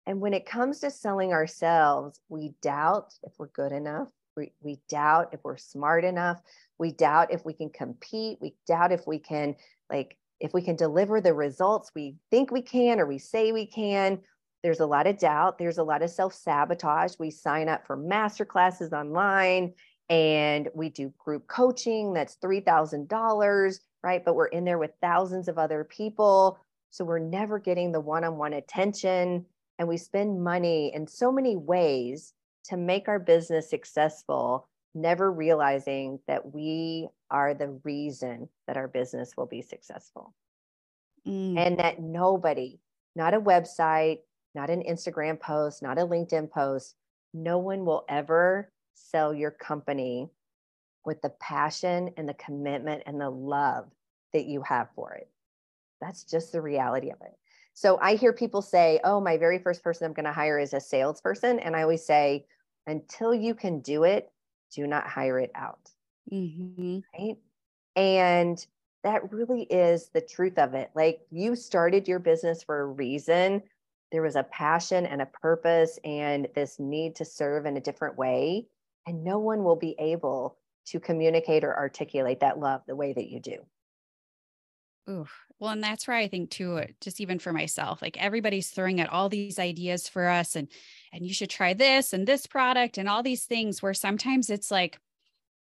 And 0.06 0.20
when 0.20 0.34
it 0.34 0.46
comes 0.46 0.80
to 0.80 0.90
selling 0.90 1.32
ourselves, 1.32 2.20
we 2.28 2.54
doubt 2.60 3.14
if 3.22 3.32
we're 3.38 3.48
good 3.48 3.72
enough. 3.72 4.08
We, 4.36 4.52
we 4.60 4.80
doubt 4.88 5.30
if 5.32 5.40
we're 5.44 5.56
smart 5.56 6.04
enough. 6.04 6.42
We 6.78 6.92
doubt 6.92 7.32
if 7.32 7.44
we 7.44 7.52
can 7.52 7.70
compete. 7.70 8.38
We 8.40 8.54
doubt 8.66 8.90
if 8.90 9.06
we 9.06 9.18
can, 9.18 9.54
like, 9.90 10.16
if 10.40 10.52
we 10.52 10.62
can 10.62 10.76
deliver 10.76 11.20
the 11.20 11.32
results 11.32 11.90
we 11.94 12.16
think 12.30 12.50
we 12.50 12.62
can 12.62 13.00
or 13.00 13.06
we 13.06 13.18
say 13.18 13.52
we 13.52 13.66
can 13.66 14.18
there's 14.62 14.80
a 14.80 14.86
lot 14.86 15.06
of 15.06 15.18
doubt 15.18 15.58
there's 15.58 15.78
a 15.78 15.82
lot 15.82 16.02
of 16.02 16.10
self-sabotage 16.10 17.14
we 17.18 17.30
sign 17.30 17.68
up 17.68 17.86
for 17.86 17.96
master 17.96 18.44
classes 18.44 18.92
online 18.92 19.72
and 20.08 20.68
we 20.74 20.88
do 20.90 21.12
group 21.18 21.46
coaching 21.46 22.12
that's 22.12 22.36
$3000 22.36 23.78
right 24.02 24.24
but 24.24 24.34
we're 24.34 24.46
in 24.46 24.64
there 24.64 24.78
with 24.78 24.92
thousands 25.00 25.48
of 25.48 25.58
other 25.58 25.84
people 25.84 26.58
so 26.90 27.04
we're 27.04 27.18
never 27.18 27.58
getting 27.58 27.90
the 27.90 28.00
one-on-one 28.00 28.52
attention 28.52 29.44
and 29.78 29.88
we 29.88 29.96
spend 29.96 30.42
money 30.42 30.92
in 30.94 31.06
so 31.06 31.32
many 31.32 31.56
ways 31.56 32.34
to 32.64 32.76
make 32.76 33.08
our 33.08 33.18
business 33.18 33.68
successful 33.68 34.68
never 34.94 35.32
realizing 35.32 36.20
that 36.28 36.54
we 36.54 37.08
are 37.30 37.54
the 37.54 37.70
reason 37.82 38.48
that 38.66 38.76
our 38.76 38.86
business 38.86 39.32
will 39.36 39.46
be 39.46 39.62
successful 39.62 40.34
mm. 41.26 41.58
and 41.58 41.78
that 41.78 42.00
nobody 42.00 42.78
not 43.16 43.34
a 43.34 43.40
website 43.40 44.18
not 44.54 44.70
an 44.70 44.82
Instagram 44.82 45.38
post, 45.38 45.82
not 45.82 45.98
a 45.98 46.06
LinkedIn 46.06 46.50
post. 46.50 46.94
No 47.32 47.58
one 47.58 47.84
will 47.84 48.04
ever 48.08 48.70
sell 48.94 49.34
your 49.34 49.50
company 49.50 50.30
with 51.04 51.20
the 51.22 51.30
passion 51.40 52.10
and 52.16 52.28
the 52.28 52.34
commitment 52.34 53.02
and 53.06 53.20
the 53.20 53.30
love 53.30 53.90
that 54.32 54.46
you 54.46 54.62
have 54.62 54.88
for 54.94 55.12
it. 55.12 55.28
That's 56.00 56.24
just 56.24 56.52
the 56.52 56.60
reality 56.60 57.10
of 57.10 57.18
it. 57.22 57.36
So 57.74 57.98
I 58.00 58.14
hear 58.14 58.32
people 58.32 58.62
say, 58.62 59.00
oh, 59.04 59.20
my 59.20 59.36
very 59.36 59.58
first 59.58 59.82
person 59.82 60.06
I'm 60.06 60.12
going 60.12 60.24
to 60.24 60.32
hire 60.32 60.58
is 60.58 60.74
a 60.74 60.80
salesperson. 60.80 61.58
And 61.58 61.74
I 61.74 61.82
always 61.82 62.06
say, 62.06 62.46
until 62.86 63.34
you 63.34 63.54
can 63.54 63.80
do 63.80 64.04
it, 64.04 64.30
do 64.74 64.86
not 64.86 65.06
hire 65.06 65.38
it 65.38 65.50
out. 65.54 65.90
Mm-hmm. 66.32 66.98
Right. 67.18 67.36
And 67.96 68.64
that 69.02 69.32
really 69.32 69.62
is 69.64 70.08
the 70.08 70.20
truth 70.20 70.58
of 70.58 70.74
it. 70.74 70.90
Like 70.94 71.20
you 71.30 71.54
started 71.56 72.08
your 72.08 72.18
business 72.18 72.62
for 72.62 72.80
a 72.80 72.86
reason. 72.86 73.62
There 74.12 74.22
was 74.22 74.36
a 74.36 74.44
passion 74.44 75.06
and 75.06 75.20
a 75.20 75.26
purpose 75.26 75.98
and 76.04 76.48
this 76.54 76.78
need 76.78 77.16
to 77.16 77.24
serve 77.24 77.66
in 77.66 77.76
a 77.76 77.80
different 77.80 78.16
way. 78.16 78.66
And 79.06 79.24
no 79.24 79.38
one 79.38 79.64
will 79.64 79.76
be 79.76 79.94
able 79.98 80.58
to 80.86 81.00
communicate 81.00 81.64
or 81.64 81.76
articulate 81.76 82.40
that 82.40 82.58
love 82.58 82.82
the 82.86 82.96
way 82.96 83.12
that 83.12 83.28
you 83.28 83.40
do. 83.40 83.58
Ooh, 85.08 85.26
well, 85.58 85.72
and 85.72 85.84
that's 85.84 86.08
where 86.08 86.16
I 86.16 86.28
think 86.28 86.50
too, 86.50 86.78
uh, 86.78 86.86
just 87.00 87.20
even 87.20 87.38
for 87.38 87.52
myself, 87.52 88.00
like 88.00 88.16
everybody's 88.16 88.70
throwing 88.70 89.00
out 89.00 89.10
all 89.10 89.28
these 89.28 89.58
ideas 89.58 90.08
for 90.08 90.28
us 90.28 90.56
and 90.56 90.68
and 91.12 91.26
you 91.26 91.34
should 91.34 91.50
try 91.50 91.74
this 91.74 92.14
and 92.14 92.26
this 92.26 92.46
product 92.46 92.96
and 92.96 93.08
all 93.08 93.22
these 93.22 93.44
things 93.44 93.82
where 93.82 93.92
sometimes 93.92 94.48
it's 94.48 94.70
like 94.70 94.98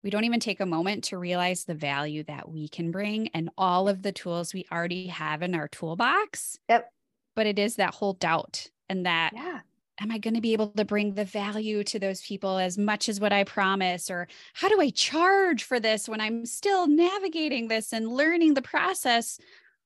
we 0.02 0.11
don't 0.11 0.25
even 0.25 0.40
take 0.40 0.61
a 0.61 0.66
moment 0.66 1.04
to 1.04 1.16
realize 1.16 1.64
the 1.64 1.75
value 1.75 2.23
that 2.25 2.50
we 2.50 2.69
can 2.69 2.90
bring 2.90 3.28
and 3.28 3.49
all 3.57 3.88
of 3.88 4.02
the 4.02 4.12
tools 4.12 4.52
we 4.52 4.66
already 4.71 5.07
have 5.07 5.43
in 5.43 5.54
our 5.54 5.69
toolbox. 5.69 6.59
Yep. 6.69 6.90
But 7.35 7.47
it 7.47 7.59
is 7.59 7.76
that 7.76 7.95
whole 7.95 8.12
doubt 8.12 8.69
and 8.90 9.07
that 9.07 9.33
yeah 9.35 9.61
am 10.01 10.11
I 10.11 10.19
going 10.19 10.35
to 10.35 10.41
be 10.41 10.53
able 10.53 10.69
to 10.69 10.85
bring 10.85 11.15
the 11.15 11.25
value 11.25 11.85
to 11.85 11.99
those 11.99 12.21
people 12.23 12.59
as 12.59 12.77
much 12.77 13.09
as 13.09 13.21
what 13.21 13.33
I 13.33 13.45
promise? 13.45 14.11
Or 14.11 14.27
how 14.55 14.69
do 14.69 14.81
I 14.81 14.91
charge 14.91 15.65
for 15.65 15.79
this 15.79 16.09
when 16.09 16.21
I'm 16.21 16.47
still 16.47 16.87
navigating 16.87 17.69
this 17.69 17.93
and 17.93 18.09
learning 18.09 18.55
the 18.55 18.63
process 18.63 19.39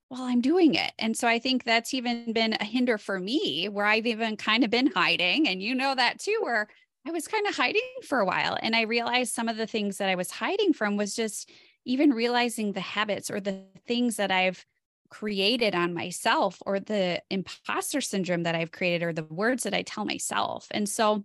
while 0.09 0.23
I'm 0.23 0.41
doing 0.41 0.75
it? 0.75 0.93
And 0.99 1.17
so 1.17 1.29
I 1.29 1.39
think 1.39 1.65
that's 1.65 1.93
even 1.93 2.33
been 2.33 2.57
a 2.61 2.65
hinder 2.65 2.99
for 2.99 3.21
me 3.21 3.69
where 3.69 3.87
I've 3.87 4.07
even 4.07 4.37
kind 4.37 4.65
of 4.65 4.71
been 4.71 4.91
hiding. 4.93 5.49
And 5.49 5.63
you 5.63 5.75
know 5.75 5.95
that 5.95 6.19
too, 6.19 6.39
where 6.43 6.69
I 7.07 7.11
was 7.11 7.29
kind 7.29 7.47
of 7.47 7.57
hiding 7.57 7.83
for 8.03 8.21
a 8.21 8.27
while. 8.27 8.57
And 8.61 8.75
I 8.75 8.83
realized 8.83 9.35
some 9.35 9.49
of 9.49 9.57
the 9.57 9.67
things 9.67 9.99
that 9.99 10.09
I 10.09 10.15
was 10.15 10.31
hiding 10.31 10.73
from 10.73 10.97
was 10.97 11.15
just 11.15 11.51
even 11.85 12.11
realizing 12.11 12.73
the 12.73 12.81
habits 12.81 13.31
or 13.31 13.41
the 13.41 13.63
things 13.87 14.17
that 14.17 14.31
I've 14.31 14.65
created 15.11 15.75
on 15.75 15.95
myself 15.95 16.63
or 16.67 16.81
the 16.81 17.23
imposter 17.31 18.01
syndrome 18.01 18.43
that 18.43 18.55
I've 18.55 18.73
created 18.73 19.03
or 19.03 19.13
the 19.13 19.25
words 19.25 19.63
that 19.63 19.75
I 19.75 19.83
tell 19.83 20.05
myself. 20.05 20.67
And 20.71 20.89
so 20.89 21.25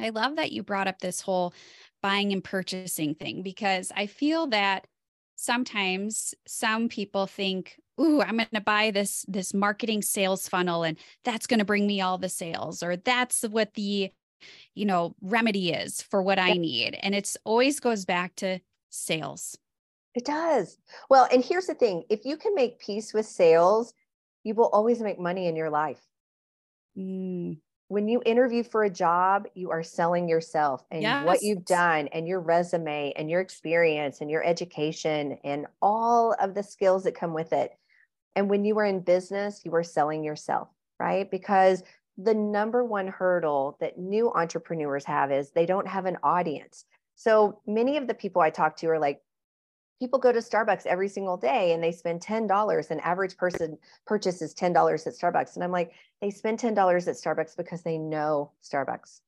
I 0.00 0.10
love 0.10 0.36
that 0.36 0.52
you 0.52 0.62
brought 0.62 0.88
up 0.88 0.98
this 0.98 1.20
whole 1.20 1.54
buying 2.02 2.32
and 2.32 2.42
purchasing 2.42 3.14
thing 3.14 3.42
because 3.42 3.92
I 3.94 4.06
feel 4.06 4.48
that 4.48 4.86
sometimes 5.36 6.34
some 6.46 6.88
people 6.88 7.26
think 7.26 7.76
ooh 8.00 8.20
i'm 8.22 8.36
going 8.36 8.48
to 8.54 8.60
buy 8.60 8.90
this 8.90 9.24
this 9.28 9.52
marketing 9.52 10.00
sales 10.00 10.48
funnel 10.48 10.84
and 10.84 10.96
that's 11.24 11.46
going 11.46 11.58
to 11.58 11.64
bring 11.64 11.86
me 11.86 12.00
all 12.00 12.16
the 12.16 12.28
sales 12.28 12.82
or 12.82 12.96
that's 12.96 13.42
what 13.42 13.74
the 13.74 14.10
you 14.74 14.84
know 14.84 15.14
remedy 15.20 15.72
is 15.72 16.00
for 16.00 16.22
what 16.22 16.38
i 16.38 16.52
need 16.52 16.96
and 17.02 17.14
it's 17.14 17.36
always 17.44 17.80
goes 17.80 18.04
back 18.04 18.36
to 18.36 18.60
sales 18.90 19.58
it 20.14 20.24
does. 20.24 20.78
Well, 21.08 21.26
and 21.32 21.44
here's 21.44 21.66
the 21.66 21.74
thing 21.74 22.04
if 22.10 22.24
you 22.24 22.36
can 22.36 22.54
make 22.54 22.78
peace 22.78 23.14
with 23.14 23.26
sales, 23.26 23.94
you 24.44 24.54
will 24.54 24.68
always 24.68 25.00
make 25.00 25.18
money 25.18 25.46
in 25.46 25.56
your 25.56 25.70
life. 25.70 26.00
Mm. 26.96 27.58
When 27.88 28.08
you 28.08 28.22
interview 28.24 28.62
for 28.62 28.84
a 28.84 28.90
job, 28.90 29.46
you 29.54 29.70
are 29.70 29.82
selling 29.82 30.26
yourself 30.26 30.82
and 30.90 31.02
yes. 31.02 31.26
what 31.26 31.42
you've 31.42 31.66
done 31.66 32.08
and 32.08 32.26
your 32.26 32.40
resume 32.40 33.12
and 33.16 33.30
your 33.30 33.40
experience 33.40 34.22
and 34.22 34.30
your 34.30 34.42
education 34.42 35.38
and 35.44 35.66
all 35.82 36.34
of 36.40 36.54
the 36.54 36.62
skills 36.62 37.04
that 37.04 37.14
come 37.14 37.34
with 37.34 37.52
it. 37.52 37.72
And 38.34 38.48
when 38.48 38.64
you 38.64 38.78
are 38.78 38.86
in 38.86 39.00
business, 39.00 39.60
you 39.64 39.74
are 39.74 39.82
selling 39.82 40.24
yourself, 40.24 40.68
right? 40.98 41.30
Because 41.30 41.82
the 42.16 42.32
number 42.32 42.82
one 42.82 43.08
hurdle 43.08 43.76
that 43.80 43.98
new 43.98 44.32
entrepreneurs 44.32 45.04
have 45.04 45.30
is 45.30 45.50
they 45.50 45.66
don't 45.66 45.88
have 45.88 46.06
an 46.06 46.16
audience. 46.22 46.86
So 47.14 47.60
many 47.66 47.98
of 47.98 48.06
the 48.06 48.14
people 48.14 48.40
I 48.40 48.48
talk 48.48 48.76
to 48.78 48.86
are 48.88 48.98
like, 48.98 49.20
people 50.02 50.18
go 50.18 50.32
to 50.32 50.40
Starbucks 50.40 50.84
every 50.84 51.06
single 51.06 51.36
day 51.36 51.72
and 51.72 51.80
they 51.80 51.92
spend 51.92 52.20
$10. 52.20 52.90
An 52.90 52.98
average 53.00 53.36
person 53.36 53.78
purchases 54.04 54.52
$10 54.52 55.06
at 55.06 55.14
Starbucks. 55.14 55.54
And 55.54 55.62
I'm 55.62 55.70
like, 55.70 55.92
they 56.20 56.28
spend 56.28 56.58
$10 56.58 56.76
at 57.06 57.14
Starbucks 57.14 57.56
because 57.56 57.82
they 57.82 57.98
know 57.98 58.50
Starbucks. 58.64 59.20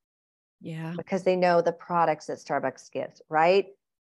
Yeah. 0.61 0.95
Because 0.97 1.23
they 1.23 1.37
know 1.37 1.62
the 1.62 1.71
products 1.71 2.26
that 2.26 2.38
Starbucks 2.38 2.90
gives, 2.90 3.23
right? 3.28 3.69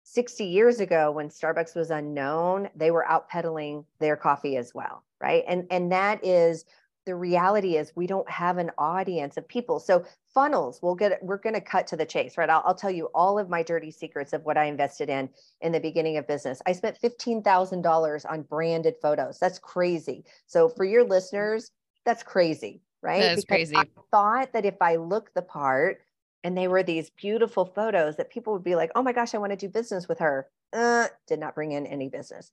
60 0.03 0.45
years 0.45 0.79
ago 0.79 1.11
when 1.11 1.27
Starbucks 1.27 1.75
was 1.75 1.91
unknown, 1.91 2.69
they 2.73 2.89
were 2.89 3.05
out 3.05 3.27
peddling 3.27 3.83
their 3.99 4.15
coffee 4.15 4.55
as 4.55 4.73
well, 4.73 5.03
right? 5.19 5.43
And 5.49 5.67
and 5.71 5.91
that 5.91 6.23
is 6.23 6.63
the 7.05 7.15
reality 7.15 7.77
is 7.77 7.95
we 7.95 8.07
don't 8.07 8.29
have 8.29 8.57
an 8.57 8.71
audience 8.77 9.37
of 9.37 9.47
people. 9.47 9.79
So 9.79 10.05
funnels, 10.33 10.79
we'll 10.81 10.95
get 10.95 11.23
we're 11.23 11.37
going 11.37 11.53
to 11.53 11.61
cut 11.61 11.87
to 11.87 11.95
the 11.95 12.05
chase, 12.05 12.37
right? 12.37 12.49
I'll, 12.49 12.63
I'll, 12.65 12.75
tell 12.75 12.91
you 12.91 13.05
all 13.13 13.37
of 13.37 13.49
my 13.49 13.63
dirty 13.63 13.91
secrets 13.91 14.33
of 14.33 14.43
what 14.43 14.57
I 14.57 14.65
invested 14.65 15.09
in 15.09 15.29
in 15.61 15.71
the 15.71 15.79
beginning 15.79 16.17
of 16.17 16.27
business. 16.27 16.61
I 16.65 16.73
spent 16.73 16.99
$15,000 17.01 18.25
on 18.29 18.41
branded 18.43 18.95
photos. 19.01 19.37
That's 19.39 19.59
crazy. 19.59 20.25
So 20.47 20.67
for 20.67 20.83
your 20.83 21.03
listeners, 21.03 21.71
that's 22.05 22.23
crazy, 22.23 22.81
right? 23.01 23.21
That 23.21 23.37
is 23.37 23.45
because 23.45 23.69
crazy. 23.71 23.75
I 23.75 23.85
thought 24.11 24.53
that 24.53 24.65
if 24.65 24.81
I 24.81 24.95
look 24.95 25.33
the 25.33 25.41
part 25.43 26.01
and 26.43 26.57
they 26.57 26.67
were 26.67 26.83
these 26.83 27.11
beautiful 27.11 27.65
photos 27.65 28.17
that 28.17 28.31
people 28.31 28.53
would 28.53 28.63
be 28.63 28.75
like, 28.75 28.91
"Oh 28.95 29.03
my 29.03 29.13
gosh, 29.13 29.33
I 29.33 29.37
want 29.37 29.51
to 29.51 29.57
do 29.57 29.69
business 29.69 30.07
with 30.07 30.19
her." 30.19 30.47
Uh, 30.73 31.07
did 31.27 31.39
not 31.39 31.55
bring 31.55 31.71
in 31.71 31.85
any 31.85 32.09
business. 32.09 32.51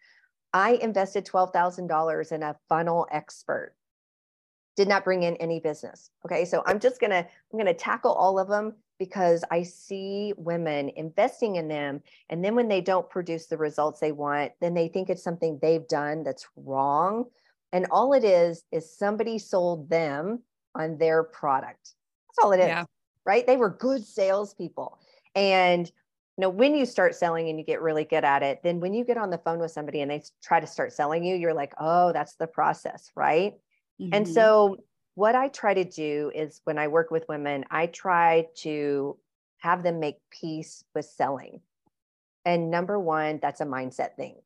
I 0.54 0.73
invested 0.82 1.26
$12,000 1.26 2.32
in 2.32 2.42
a 2.42 2.56
funnel 2.68 3.06
expert 3.11 3.75
did 4.76 4.88
not 4.88 5.05
bring 5.05 5.23
in 5.23 5.37
any 5.37 5.61
business. 5.61 6.11
Okay. 6.25 6.45
So 6.45 6.62
I'm 6.67 6.81
just 6.81 7.00
going 7.00 7.11
to, 7.11 7.26
I'm 7.52 7.67
to 7.67 7.75
tackle 7.75 8.12
all 8.12 8.38
of 8.38 8.49
them 8.49 8.75
because 8.99 9.45
I 9.50 9.64
see 9.64 10.33
women 10.37 10.91
investing 10.97 11.57
in 11.57 11.69
them. 11.69 12.02
And 12.31 12.45
then 12.45 12.55
when 12.55 12.69
they 12.69 12.81
don't 12.81 13.09
produce 13.11 13.47
the 13.47 13.59
results 13.59 14.00
they 14.00 14.12
want, 14.12 14.52
then 14.61 14.75
they 14.75 14.88
think 14.88 15.11
it's 15.11 15.23
something 15.23 15.59
they've 15.61 15.87
done 15.88 16.23
that's 16.23 16.47
wrong. 16.57 17.25
And 17.73 17.87
all 17.91 18.12
it 18.12 18.25
is, 18.25 18.64
is 18.71 18.97
somebody 18.97 19.38
sold 19.38 19.91
them 19.91 20.43
on 20.75 20.99
their 20.99 21.25
product. 21.25 21.95
That's 22.29 22.45
all 22.45 22.52
it 22.52 22.61
is. 22.61 22.67
Yeah. 22.67 22.85
Right. 23.25 23.47
They 23.47 23.57
were 23.57 23.71
good 23.71 24.05
salespeople. 24.05 24.99
And 25.35 25.91
you 26.38 26.43
know, 26.43 26.49
when 26.49 26.75
you 26.75 26.87
start 26.87 27.14
selling 27.14 27.49
and 27.49 27.59
you 27.59 27.64
get 27.64 27.83
really 27.83 28.05
good 28.05 28.25
at 28.25 28.43
it, 28.43 28.61
then 28.62 28.81
when 28.81 28.95
you 28.95 29.05
get 29.05 29.19
on 29.19 29.31
the 29.31 29.38
phone 29.38 29.59
with 29.59 29.71
somebody 29.71 30.00
and 30.00 30.11
they 30.11 30.23
try 30.43 30.61
to 30.61 30.67
start 30.67 30.93
selling 30.93 31.25
you, 31.25 31.37
you're 31.37 31.52
like, 31.52 31.75
oh, 31.79 32.12
that's 32.12 32.37
the 32.37 32.47
process, 32.47 33.11
right? 33.14 33.55
Mm-hmm. 34.02 34.14
And 34.14 34.28
so, 34.28 34.78
what 35.14 35.35
I 35.35 35.49
try 35.49 35.75
to 35.75 35.85
do 35.85 36.32
is 36.35 36.61
when 36.64 36.78
I 36.78 36.88
work 36.88 37.11
with 37.11 37.28
women, 37.28 37.64
I 37.71 37.87
try 37.87 38.49
to 38.59 39.16
have 39.59 39.82
them 39.82 40.00
make 40.00 40.16
peace 40.30 40.85
with 40.94 41.04
selling. 41.04 41.61
And 42.44 42.71
number 42.71 42.99
one, 42.99 43.38
that's 43.40 43.61
a 43.61 43.66
mindset 43.66 44.16
thing. 44.16 44.37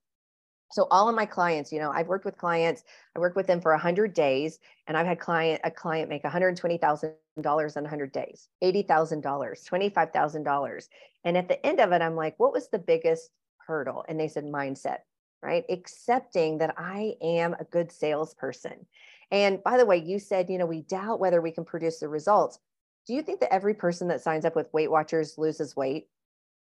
So 0.73 0.89
all 0.91 1.09
of 1.09 1.15
my 1.15 1.27
clients, 1.27 1.73
you 1.73 1.79
know, 1.79 1.91
I've 1.91 2.09
worked 2.09 2.25
with 2.25 2.37
clients, 2.37 2.83
I 3.15 3.21
worked 3.21 3.37
with 3.37 3.47
them 3.47 3.61
for 3.61 3.73
100 3.73 4.13
days 4.13 4.59
and 4.87 4.97
I've 4.97 5.07
had 5.07 5.21
client 5.21 5.61
a 5.65 5.71
client 5.71 6.09
make 6.09 6.25
$120,000 6.25 7.77
in 7.77 7.83
100 7.83 8.13
days, 8.13 8.49
$80,000, 8.63 9.23
$25,000. 9.23 10.89
And 11.25 11.37
at 11.37 11.49
the 11.49 11.65
end 11.65 11.81
of 11.81 11.93
it 11.93 12.03
I'm 12.03 12.17
like, 12.17 12.35
what 12.39 12.53
was 12.53 12.69
the 12.69 12.79
biggest 12.79 13.31
hurdle? 13.59 14.05
And 14.09 14.19
they 14.19 14.29
said 14.29 14.45
mindset, 14.45 14.99
right? 15.43 15.65
Accepting 15.71 16.59
that 16.59 16.75
I 16.77 17.15
am 17.23 17.55
a 17.55 17.65
good 17.65 17.93
salesperson 17.93 18.87
and 19.31 19.63
by 19.63 19.77
the 19.77 19.87
way, 19.87 19.97
you 19.97 20.19
said, 20.19 20.49
you 20.49 20.59
know, 20.59 20.67
we 20.67 20.83
doubt 20.83 21.21
whether 21.21 21.41
we 21.41 21.51
can 21.51 21.65
produce 21.65 21.99
the 21.99 22.09
results. 22.09 22.59
Do 23.07 23.15
you 23.15 23.23
think 23.23 23.41
that 23.41 23.53
every 23.53 23.75
person 23.75 24.09
that 24.09 24.21
signs 24.21 24.45
up 24.45 24.57
with 24.57 24.73
Weight 24.73 24.91
Watchers 24.91 25.39
loses 25.39 25.77
weight? 25.77 26.09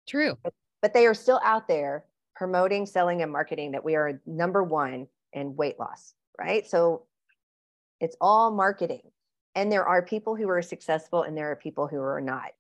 True. 0.09 0.37
But, 0.43 0.55
but 0.81 0.95
they 0.95 1.07
are 1.07 1.15
still 1.15 1.41
out 1.45 1.69
there 1.69 2.05
promoting, 2.35 2.87
selling, 2.87 3.23
and 3.23 3.31
marketing 3.31 3.73
that 3.73 3.85
we 3.85 3.95
are 3.95 4.21
number 4.27 4.63
one 4.63 5.07
in 5.33 5.57
weight 5.57 5.79
loss, 5.79 6.15
right? 6.39 6.67
So 6.67 7.05
it's 8.01 8.17
all 8.21 8.51
marketing. 8.51 9.03
And 9.55 9.71
there 9.71 9.87
are 9.87 10.03
people 10.03 10.35
who 10.35 10.49
are 10.49 10.63
successful 10.63 11.23
and 11.23 11.37
there 11.37 11.51
are 11.51 11.57
people 11.57 11.87
who 11.87 12.01
are 12.01 12.21
not. 12.21 12.53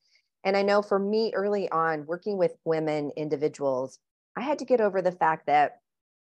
And 0.45 0.57
I 0.57 0.63
know 0.63 0.83
for 0.83 0.99
me 0.99 1.33
early 1.35 1.71
on, 1.71 2.07
working 2.07 2.37
with 2.37 2.57
women 2.65 3.13
individuals, 3.17 3.99
I 4.37 4.43
had 4.43 4.59
to 4.59 4.65
get 4.65 4.81
over 4.81 5.01
the 5.01 5.13
fact 5.13 5.47
that 5.47 5.81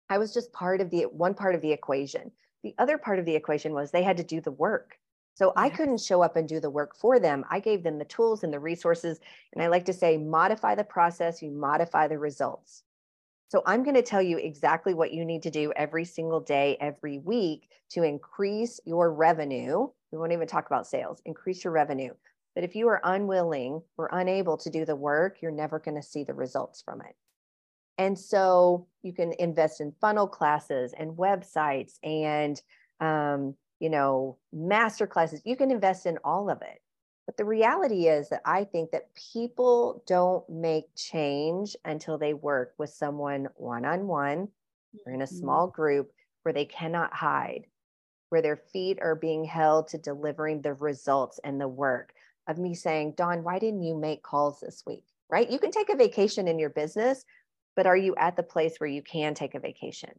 I 0.10 0.18
was 0.18 0.34
just 0.34 0.51
part 0.51 0.82
of 0.82 0.89
the 0.89 1.04
one 1.04 1.34
part 1.34 1.56
of 1.56 1.62
the 1.62 1.72
equation. 1.72 2.32
The 2.63 2.75
other 2.78 2.98
part 2.98 3.20
of 3.20 3.25
the 3.25 3.36
equation 3.36 3.74
was 3.74 3.92
they 3.92 4.04
had 4.04 4.18
to 4.18 4.24
do 4.24 4.42
the 4.42 4.51
work. 4.51 4.98
So 5.36 5.54
I 5.56 5.70
couldn't 5.70 6.01
show 6.01 6.22
up 6.22 6.36
and 6.36 6.50
do 6.50 6.60
the 6.60 6.70
work 6.70 6.94
for 6.94 7.18
them. 7.18 7.46
I 7.50 7.62
gave 7.62 7.82
them 7.82 7.98
the 7.98 8.04
tools 8.04 8.44
and 8.44 8.51
the 8.51 8.60
resources. 8.60 9.22
And 9.54 9.63
I 9.63 9.68
like 9.68 9.86
to 9.86 9.94
say, 9.94 10.18
modify 10.18 10.75
the 10.75 10.84
process, 10.84 11.42
you 11.42 11.50
modify 11.50 12.10
the 12.10 12.20
results. 12.20 12.84
So 13.48 13.63
I'm 13.66 13.84
going 13.84 13.96
to 13.96 14.01
tell 14.01 14.22
you 14.22 14.38
exactly 14.38 14.94
what 14.94 15.13
you 15.13 15.24
need 15.24 15.42
to 15.44 15.50
do 15.50 15.72
every 15.78 16.04
single 16.04 16.42
day, 16.42 16.78
every 16.82 17.20
week 17.20 17.70
to 17.92 18.04
increase 18.04 18.82
your 18.86 19.13
revenue. 19.13 19.88
We 20.12 20.18
won't 20.18 20.34
even 20.34 20.48
talk 20.48 20.66
about 20.66 20.86
sales, 20.86 21.22
increase 21.25 21.63
your 21.63 21.72
revenue. 21.72 22.13
But 22.54 22.63
if 22.66 22.75
you 22.75 22.89
are 22.89 23.00
unwilling 23.04 23.82
or 23.98 24.10
unable 24.12 24.58
to 24.58 24.70
do 24.70 24.84
the 24.84 24.96
work, 24.96 25.38
you're 25.42 25.51
never 25.51 25.80
going 25.80 25.96
to 25.96 26.04
see 26.04 26.25
the 26.25 26.34
results 26.34 26.82
from 26.82 27.01
it. 27.01 27.16
And 28.00 28.18
so 28.18 28.88
you 29.03 29.12
can 29.12 29.34
invest 29.39 29.82
in 29.82 29.94
funnel 30.00 30.25
classes 30.25 30.94
and 30.98 31.18
websites 31.18 32.00
and, 32.01 32.60
um, 33.01 33.56
you 33.79 33.89
know, 33.89 34.38
master 34.53 35.06
classes. 35.06 35.41
You 35.44 35.58
can 35.58 35.70
invest 35.70 36.06
in 36.06 36.18
all 36.24 36.50
of 36.50 36.62
it. 36.62 36.82
But 37.25 37.36
the 37.36 37.46
reality 37.46 38.08
is 38.08 38.29
that 38.29 38.41
I 38.46 38.63
think 38.63 38.91
that 38.91 39.13
people 39.34 40.01
don't 40.08 40.50
make 40.50 40.86
change 40.96 41.75
until 41.84 42.18
they 42.18 42.34
work 42.34 42.74
with 42.77 42.89
someone 42.89 43.50
one 43.56 43.86
on 43.86 44.08
one 44.08 44.48
or 45.06 45.12
in 45.12 45.22
a 45.22 45.25
mm-hmm. 45.25 45.36
small 45.36 45.68
group 45.68 46.10
where 46.44 46.53
they 46.53 46.65
cannot 46.65 47.13
hide, 47.13 47.68
where 48.29 48.41
their 48.41 48.56
feet 48.56 48.98
are 49.01 49.13
being 49.13 49.44
held 49.44 49.89
to 49.89 49.98
delivering 49.98 50.62
the 50.62 50.74
results 50.74 51.39
and 51.44 51.60
the 51.60 51.68
work 51.68 52.13
of 52.48 52.58
me 52.58 52.74
saying, 52.74 53.15
Dawn, 53.18 53.44
why 53.44 53.60
didn't 53.60 53.84
you 53.84 53.96
make 53.96 54.24
calls 54.24 54.62
this 54.62 54.84
week? 54.88 55.03
Right? 55.29 55.51
You 55.51 55.60
can 55.60 55.70
take 55.70 55.89
a 55.89 55.98
vacation 55.98 56.48
in 56.48 56.58
your 56.58 56.72
business, 56.72 57.24
but 57.79 57.88
are 57.88 57.95
you 57.95 58.13
at 58.17 58.36
the 58.36 58.43
place 58.43 58.77
where 58.77 58.89
you 58.89 59.01
can 59.01 59.33
take 59.33 59.55
a 59.55 59.59
vacation? 59.62 60.12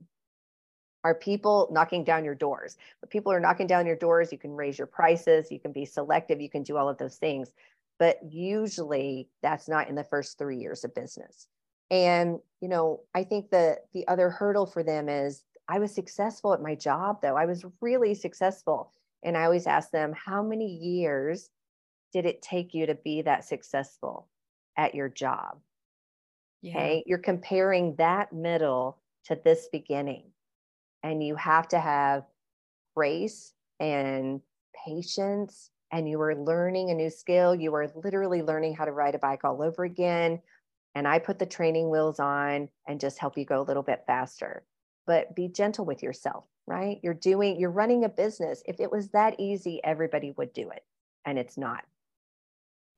Are 1.04 1.14
people 1.14 1.68
knocking 1.70 2.04
down 2.04 2.24
your 2.24 2.34
doors? 2.34 2.78
But 3.02 3.10
people 3.10 3.30
are 3.32 3.38
knocking 3.38 3.66
down 3.66 3.84
your 3.84 3.96
doors. 3.96 4.32
You 4.32 4.38
can 4.38 4.52
raise 4.52 4.78
your 4.78 4.86
prices, 4.86 5.52
you 5.52 5.60
can 5.60 5.70
be 5.70 5.84
selective, 5.84 6.40
you 6.40 6.48
can 6.48 6.62
do 6.62 6.78
all 6.78 6.88
of 6.88 6.96
those 6.96 7.16
things. 7.16 7.52
But 7.98 8.18
usually 8.26 9.28
that's 9.42 9.68
not 9.68 9.90
in 9.90 9.94
the 9.94 10.04
first 10.04 10.38
three 10.38 10.56
years 10.56 10.84
of 10.84 10.94
business. 10.94 11.48
And, 11.90 12.38
you 12.62 12.68
know, 12.68 13.00
I 13.14 13.24
think 13.24 13.50
the 13.50 13.76
the 13.92 14.08
other 14.08 14.30
hurdle 14.30 14.64
for 14.64 14.82
them 14.82 15.10
is 15.10 15.44
I 15.68 15.80
was 15.80 15.94
successful 15.94 16.54
at 16.54 16.62
my 16.62 16.74
job 16.74 17.20
though. 17.20 17.36
I 17.36 17.44
was 17.44 17.66
really 17.82 18.14
successful. 18.14 18.90
And 19.22 19.36
I 19.36 19.44
always 19.44 19.66
ask 19.66 19.90
them, 19.90 20.14
how 20.14 20.42
many 20.42 20.64
years 20.64 21.50
did 22.14 22.24
it 22.24 22.40
take 22.40 22.72
you 22.72 22.86
to 22.86 22.94
be 22.94 23.20
that 23.20 23.44
successful 23.44 24.28
at 24.78 24.94
your 24.94 25.10
job? 25.10 25.58
Yeah. 26.62 26.76
Okay. 26.76 27.04
You're 27.06 27.18
comparing 27.18 27.96
that 27.96 28.32
middle 28.32 28.98
to 29.24 29.38
this 29.42 29.68
beginning. 29.72 30.24
And 31.02 31.22
you 31.22 31.34
have 31.36 31.68
to 31.68 31.80
have 31.80 32.24
grace 32.94 33.52
and 33.78 34.40
patience. 34.86 35.70
And 35.92 36.08
you 36.08 36.20
are 36.20 36.36
learning 36.36 36.90
a 36.90 36.94
new 36.94 37.10
skill. 37.10 37.54
You 37.54 37.74
are 37.74 37.90
literally 37.94 38.42
learning 38.42 38.74
how 38.74 38.84
to 38.84 38.92
ride 38.92 39.14
a 39.14 39.18
bike 39.18 39.44
all 39.44 39.62
over 39.62 39.84
again. 39.84 40.40
And 40.94 41.08
I 41.08 41.18
put 41.18 41.38
the 41.38 41.46
training 41.46 41.90
wheels 41.90 42.20
on 42.20 42.68
and 42.86 43.00
just 43.00 43.18
help 43.18 43.38
you 43.38 43.44
go 43.44 43.60
a 43.60 43.64
little 43.64 43.82
bit 43.82 44.04
faster. 44.06 44.64
But 45.06 45.34
be 45.34 45.48
gentle 45.48 45.84
with 45.84 46.02
yourself, 46.02 46.44
right? 46.66 47.00
You're 47.02 47.14
doing, 47.14 47.58
you're 47.58 47.70
running 47.70 48.04
a 48.04 48.08
business. 48.08 48.62
If 48.66 48.78
it 48.78 48.92
was 48.92 49.08
that 49.10 49.34
easy, 49.38 49.80
everybody 49.82 50.32
would 50.32 50.52
do 50.52 50.70
it. 50.70 50.84
And 51.24 51.38
it's 51.38 51.56
not. 51.56 51.84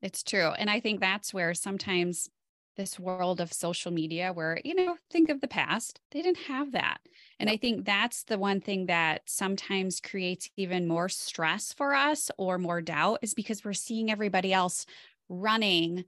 It's 0.02 0.22
true. 0.22 0.48
And 0.48 0.68
I 0.68 0.80
think 0.80 1.00
that's 1.00 1.32
where 1.32 1.54
sometimes 1.54 2.28
this 2.76 2.98
world 2.98 3.40
of 3.40 3.52
social 3.52 3.92
media, 3.92 4.32
where, 4.32 4.60
you 4.64 4.74
know, 4.74 4.96
think 5.10 5.28
of 5.28 5.40
the 5.40 5.48
past, 5.48 6.00
they 6.10 6.22
didn't 6.22 6.46
have 6.46 6.72
that. 6.72 6.98
And 7.38 7.50
I 7.50 7.56
think 7.56 7.84
that's 7.84 8.24
the 8.24 8.38
one 8.38 8.60
thing 8.60 8.86
that 8.86 9.22
sometimes 9.26 10.00
creates 10.00 10.48
even 10.56 10.88
more 10.88 11.08
stress 11.08 11.72
for 11.72 11.94
us 11.94 12.30
or 12.38 12.58
more 12.58 12.80
doubt 12.80 13.18
is 13.22 13.34
because 13.34 13.64
we're 13.64 13.72
seeing 13.72 14.10
everybody 14.10 14.52
else 14.52 14.86
running 15.28 16.04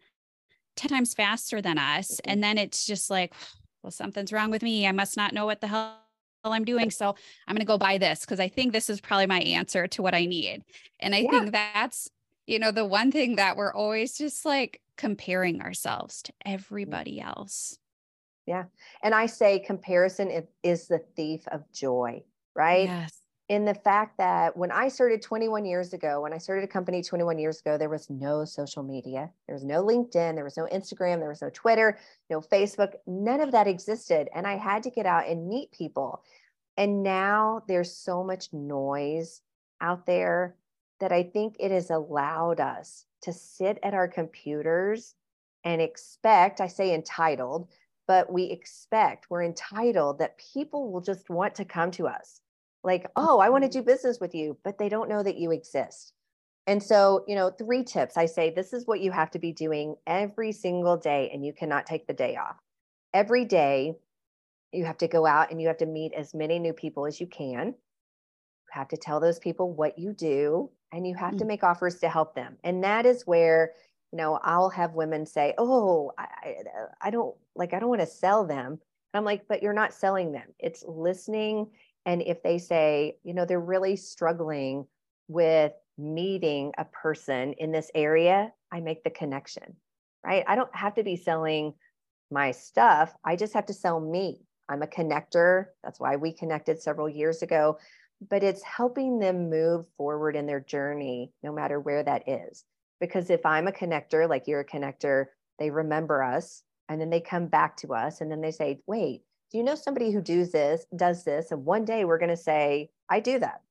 10 0.77 0.91
times 0.91 1.15
faster 1.15 1.61
than 1.61 1.79
us. 1.79 2.13
Mm-hmm. 2.13 2.31
And 2.31 2.43
then 2.43 2.59
it's 2.59 2.87
just 2.87 3.11
like, 3.11 3.35
well, 3.83 3.91
something's 3.91 4.33
wrong 4.33 4.51
with 4.51 4.63
me. 4.63 4.87
I 4.87 4.93
must 4.93 5.17
not 5.17 5.35
know 5.35 5.47
what 5.47 5.61
the 5.61 5.67
hell 5.67 5.99
I'm 6.45 6.65
doing. 6.65 6.91
So 6.91 7.15
I'm 7.47 7.55
going 7.55 7.61
to 7.61 7.67
go 7.67 7.79
buy 7.79 7.99
this 7.99 8.21
because 8.21 8.41
I 8.41 8.49
think 8.49 8.73
this 8.73 8.91
is 8.91 9.01
probably 9.01 9.27
my 9.27 9.41
answer 9.41 9.87
to 9.89 10.03
what 10.03 10.15
I 10.15 10.27
need. 10.27 10.63
And 11.01 11.15
I 11.15 11.19
yeah. 11.19 11.31
think 11.31 11.53
that's 11.53 12.09
you 12.47 12.59
know, 12.59 12.71
the 12.71 12.85
one 12.85 13.11
thing 13.11 13.37
that 13.37 13.57
we're 13.57 13.73
always 13.73 14.17
just 14.17 14.45
like 14.45 14.81
comparing 14.97 15.61
ourselves 15.63 16.23
to 16.23 16.33
mm. 16.33 16.53
everybody 16.53 17.21
else. 17.21 17.79
Yeah. 18.47 18.65
And 19.03 19.15
I 19.15 19.27
say 19.27 19.59
comparison 19.59 20.47
is 20.63 20.87
the 20.87 21.01
thief 21.17 21.47
of 21.49 21.71
joy, 21.73 22.23
right? 22.55 22.89
Yes. 22.89 23.21
In 23.49 23.67
the 23.67 23.75
fact 23.75 24.17
that 24.19 24.57
when 24.57 24.71
I 24.71 24.89
started 24.89 25.21
21 25.21 25.67
years 25.67 25.93
ago, 25.93 26.23
when 26.23 26.33
I 26.33 26.39
started 26.39 26.65
a 26.65 26.69
company 26.69 27.03
21 27.03 27.39
years 27.39 27.61
ago, 27.61 27.77
there 27.77 27.91
was 27.91 28.09
no 28.09 28.45
social 28.47 28.83
media. 28.83 29.31
There 29.47 29.55
was 29.55 29.65
no 29.65 29.85
LinkedIn, 29.85 30.35
there 30.35 30.45
was 30.45 30.57
no 30.57 30.67
Instagram, 30.73 31.19
there 31.19 31.29
was 31.29 31.43
no 31.43 31.51
Twitter, 31.53 31.99
no 32.31 32.41
Facebook. 32.41 32.95
None 33.07 33.41
of 33.41 33.53
that 33.53 33.67
existed. 33.67 34.29
And 34.35 34.47
I 34.47 34.57
had 34.57 34.83
to 34.85 34.91
get 34.91 35.05
out 35.05 35.29
and 35.29 35.47
meet 35.47 35.73
people. 35.73 36.23
And 36.79 37.03
now 37.03 37.63
there's 37.69 37.95
so 37.95 38.25
much 38.25 38.53
noise 38.53 39.43
out 39.81 40.07
there 40.07 40.57
that 41.01 41.13
I 41.13 41.23
think 41.23 41.57
it 41.59 41.71
has 41.71 41.91
allowed 41.91 42.61
us 42.61 43.07
to 43.23 43.33
sit 43.33 43.79
at 43.83 43.95
our 43.95 44.09
computers 44.09 45.15
and 45.65 45.81
expect, 45.81 46.61
I 46.61 46.69
say 46.69 46.95
entitled, 46.95 47.69
but 48.07 48.31
we 48.33 48.45
expect, 48.45 49.27
we're 49.31 49.43
entitled 49.43 50.19
that 50.19 50.39
people 50.53 50.93
will 50.93 51.01
just 51.01 51.31
want 51.31 51.55
to 51.57 51.65
come 51.65 51.91
to 51.93 52.07
us. 52.07 52.41
Like, 52.83 53.11
oh, 53.17 53.39
I 53.39 53.49
want 53.49 53.65
to 53.65 53.71
do 53.71 53.83
business 53.83 54.21
with 54.21 54.35
you, 54.35 54.59
but 54.63 54.77
they 54.79 54.91
don't 54.91 55.09
know 55.09 55.23
that 55.23 55.39
you 55.39 55.53
exist. 55.53 56.13
And 56.67 56.83
so, 56.83 57.25
you 57.27 57.35
know, 57.35 57.51
three 57.51 57.83
tips 57.83 58.17
I 58.17 58.27
say 58.27 58.51
this 58.51 58.73
is 58.73 58.87
what 58.87 59.01
you 59.01 59.11
have 59.11 59.31
to 59.33 59.39
be 59.39 59.53
doing 59.53 59.97
every 60.07 60.53
single 60.53 60.97
day, 60.97 61.31
and 61.33 61.45
you 61.45 61.53
cannot 61.53 61.87
take 61.87 62.07
the 62.07 62.13
day 62.13 62.37
off. 62.37 62.57
Every 63.13 63.45
day, 63.45 63.97
you 64.73 64.85
have 64.85 64.99
to 64.99 65.09
go 65.09 65.25
out 65.25 65.51
and 65.51 65.61
you 65.61 65.69
have 65.69 65.79
to 65.79 65.87
meet 65.87 66.13
as 66.15 66.35
many 66.35 66.59
new 66.59 66.73
people 66.73 67.07
as 67.07 67.21
you 67.21 67.27
can. 67.27 67.69
You 67.69 68.73
have 68.73 68.89
to 68.89 68.97
tell 68.97 69.21
those 69.21 69.39
people 69.39 69.73
what 69.73 69.99
you 69.99 70.13
do 70.13 70.71
and 70.95 71.07
you 71.07 71.15
have 71.17 71.35
mm. 71.35 71.39
to 71.39 71.45
make 71.45 71.65
offers 71.65 71.97
to 71.97 72.09
help 72.09 72.35
them. 72.35 72.57
And 72.63 72.83
that 72.85 73.05
is 73.05 73.27
where, 73.27 73.73
you 74.13 74.17
know, 74.17 74.39
I'll 74.43 74.71
have 74.71 74.95
women 74.95 75.27
say, 75.27 75.53
Oh, 75.59 76.13
I, 76.17 76.55
I 77.03 77.11
don't 77.11 77.35
like, 77.57 77.75
I 77.75 77.81
don't 77.81 77.89
want 77.89 78.01
to 78.01 78.07
sell 78.07 78.47
them. 78.47 78.73
And 78.73 78.81
I'm 79.15 79.25
like, 79.25 79.47
but 79.49 79.63
you're 79.63 79.73
not 79.73 79.93
selling 79.93 80.33
them. 80.33 80.47
It's 80.59 80.85
listening. 80.87 81.67
And 82.07 82.23
if 82.23 82.43
they 82.43 82.59
say, 82.59 83.17
you 83.25 83.35
know, 83.35 83.45
they're 83.45 83.61
really 83.61 83.97
struggling 83.97 84.87
with 85.27 85.73
meeting 85.99 86.73
a 86.79 86.85
person 86.85 87.55
in 87.55 87.73
this 87.73 87.91
area, 87.95 88.53
I 88.71 88.81
make 88.81 89.03
the 89.03 89.11
connection, 89.11 89.77
right? 90.25 90.45
I 90.47 90.55
don't 90.55 90.75
have 90.75 90.95
to 90.95 91.03
be 91.03 91.17
selling 91.17 91.75
my 92.31 92.53
stuff. 92.53 93.15
I 93.25 93.37
just 93.37 93.55
have 93.55 93.67
to 93.67 93.75
sell 93.75 94.01
me. 94.01 94.43
I'm 94.69 94.83
a 94.83 94.87
connector. 94.87 95.67
That's 95.83 96.01
why 96.01 96.17
we 96.17 96.33
connected 96.33 96.81
several 96.81 97.09
years 97.09 97.43
ago 97.43 97.79
but 98.29 98.43
it's 98.43 98.63
helping 98.63 99.19
them 99.19 99.51
move 99.51 99.87
forward 99.97 100.37
in 100.37 100.47
their 100.47 100.61
journey, 100.61 101.33
no 101.43 101.53
matter 101.53 101.81
where 101.81 102.03
that 102.03 102.29
is. 102.29 102.65
Because 103.01 103.31
if 103.31 103.45
I'm 103.45 103.67
a 103.67 103.73
connector, 103.73 104.29
like 104.29 104.47
you're 104.47 104.61
a 104.61 104.67
connector, 104.67 105.27
they 105.59 105.71
remember 105.71 106.23
us 106.23 106.63
and 106.89 107.01
then 107.01 107.11
they 107.11 107.21
come 107.21 107.47
back 107.47 107.77
to 107.79 107.95
us 107.95 108.21
and 108.21 108.31
then 108.31 108.41
they 108.41 108.51
say, 108.51 108.81
wait, 108.87 109.23
do 109.51 109.59
you 109.59 109.65
know 109.65 109.75
somebody 109.75 110.11
who 110.11 110.21
does 110.21 110.53
this, 110.53 110.87
does 110.97 111.25
this? 111.25 111.51
And 111.51 111.65
one 111.65 111.85
day 111.85 112.05
we're 112.05 112.19
going 112.19 112.31
to 112.31 112.37
say, 112.37 112.91
I 113.09 113.21
do 113.21 113.39
that. 113.39 113.63